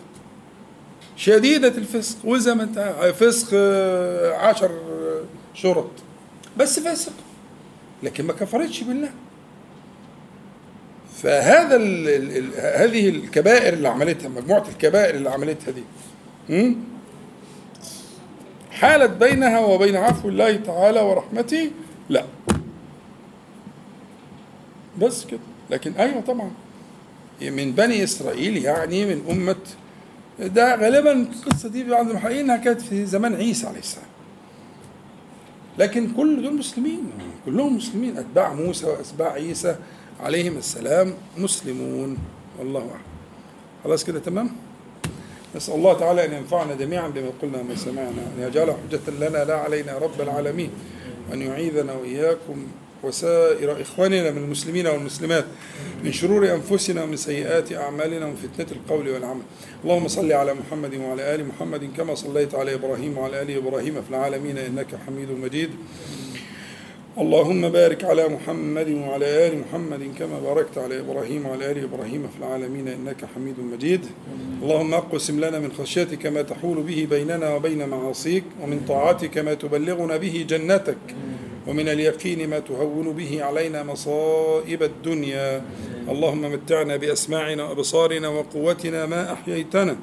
[1.15, 2.17] شديدة الفسق.
[2.25, 5.21] وزي ما انت فسق آه، عشر آه،
[5.53, 5.89] شرط.
[6.57, 7.13] بس فاسق.
[8.03, 9.09] لكن ما كفرتش بالله.
[11.23, 12.51] فهذا ال ال ال
[12.81, 15.83] هذه الكبائر اللي عملتها مجموعة الكبائر اللي عملتها دي?
[18.83, 21.71] حالت بينها وبين عفو الله تعالى ورحمته؟
[22.09, 22.25] لا.
[25.01, 25.39] بس كده.
[25.69, 26.51] لكن أيوه طبعا.
[27.41, 29.55] من بني إسرائيل يعني من أمة.
[30.39, 34.07] ده غالبا القصة دي بعض المحققين كانت في زمان عيسى عليه السلام.
[35.79, 37.11] لكن كل دول مسلمين.
[37.45, 38.17] كلهم مسلمين.
[38.17, 39.75] أتباع موسى وأتباع عيسى
[40.19, 42.17] عليهم السلام مسلمون.
[42.59, 43.01] والله أعلم.
[43.83, 44.49] خلاص كده تمام؟
[45.55, 49.55] نسأل الله تعالى أن ينفعنا جميعا بما قلنا وما سمعنا أن يجعله حجة لنا لا
[49.55, 50.69] علينا رب العالمين
[51.29, 52.67] وأن يعيذنا وإياكم
[53.03, 55.45] وسائر إخواننا من المسلمين والمسلمات
[56.03, 59.41] من شرور أنفسنا ومن سيئات أعمالنا ومن فتنة القول والعمل.
[59.83, 64.09] اللهم صل على محمد وعلى آل محمد كما صليت على إبراهيم وعلى آل إبراهيم في
[64.09, 65.69] العالمين إنك حميد مجيد.
[67.17, 72.39] اللهم بارك على محمد وعلى آل محمد كما باركت على إبراهيم وعلى آل إبراهيم في
[72.39, 74.05] العالمين إنك حميد مجيد.
[74.61, 80.17] اللهم أقسم لنا من خشيتك ما تحول به بيننا وبين معاصيك ومن طاعتك ما تبلغنا
[80.17, 80.97] به جنتك.
[81.67, 85.61] ومن اليقين ما تهون به علينا مصائب الدنيا.
[86.09, 89.95] اللهم متعنا بأسماعنا وأبصارنا وقوتنا ما أحييتنا.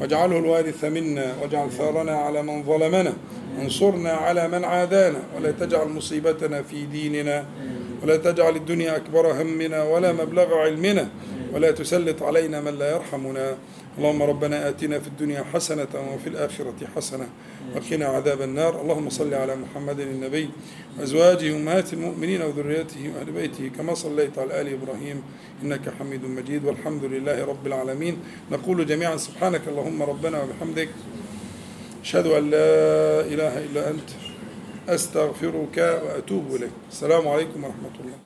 [0.00, 1.34] واجعله الوارث منا.
[1.42, 3.12] واجعل ثارنا على من ظلمنا.
[3.58, 5.22] وانصرنا على من عادانا.
[5.36, 7.44] ولا تجعل مصيبتنا في ديننا.
[8.02, 11.08] ولا تجعل الدنيا أكبر همنا ولا مبلغ علمنا.
[11.52, 13.56] ولا تسلط علينا من لا يرحمنا.
[13.98, 17.26] اللهم ربنا آتنا في الدنيا حسنة وفي الآخرة حسنة
[17.74, 18.80] وقنا عذاب النار.
[18.80, 20.50] اللهم صل على محمد النبي
[20.98, 25.22] وأزواجه أمهات المؤمنين وذريته وأهل بيته كما صليت على آل إبراهيم
[25.62, 26.64] إنك حميد مجيد.
[26.64, 28.16] والحمد لله رب العالمين.
[28.52, 30.88] نقول جميعا سبحانك اللهم ربنا وبحمدك.
[32.02, 32.70] أشهد أن لا
[33.20, 34.10] إله إلا أنت.
[34.88, 36.70] أستغفرك وأتوب إليك.
[36.90, 38.18] السلام عليكم ورحمة الله.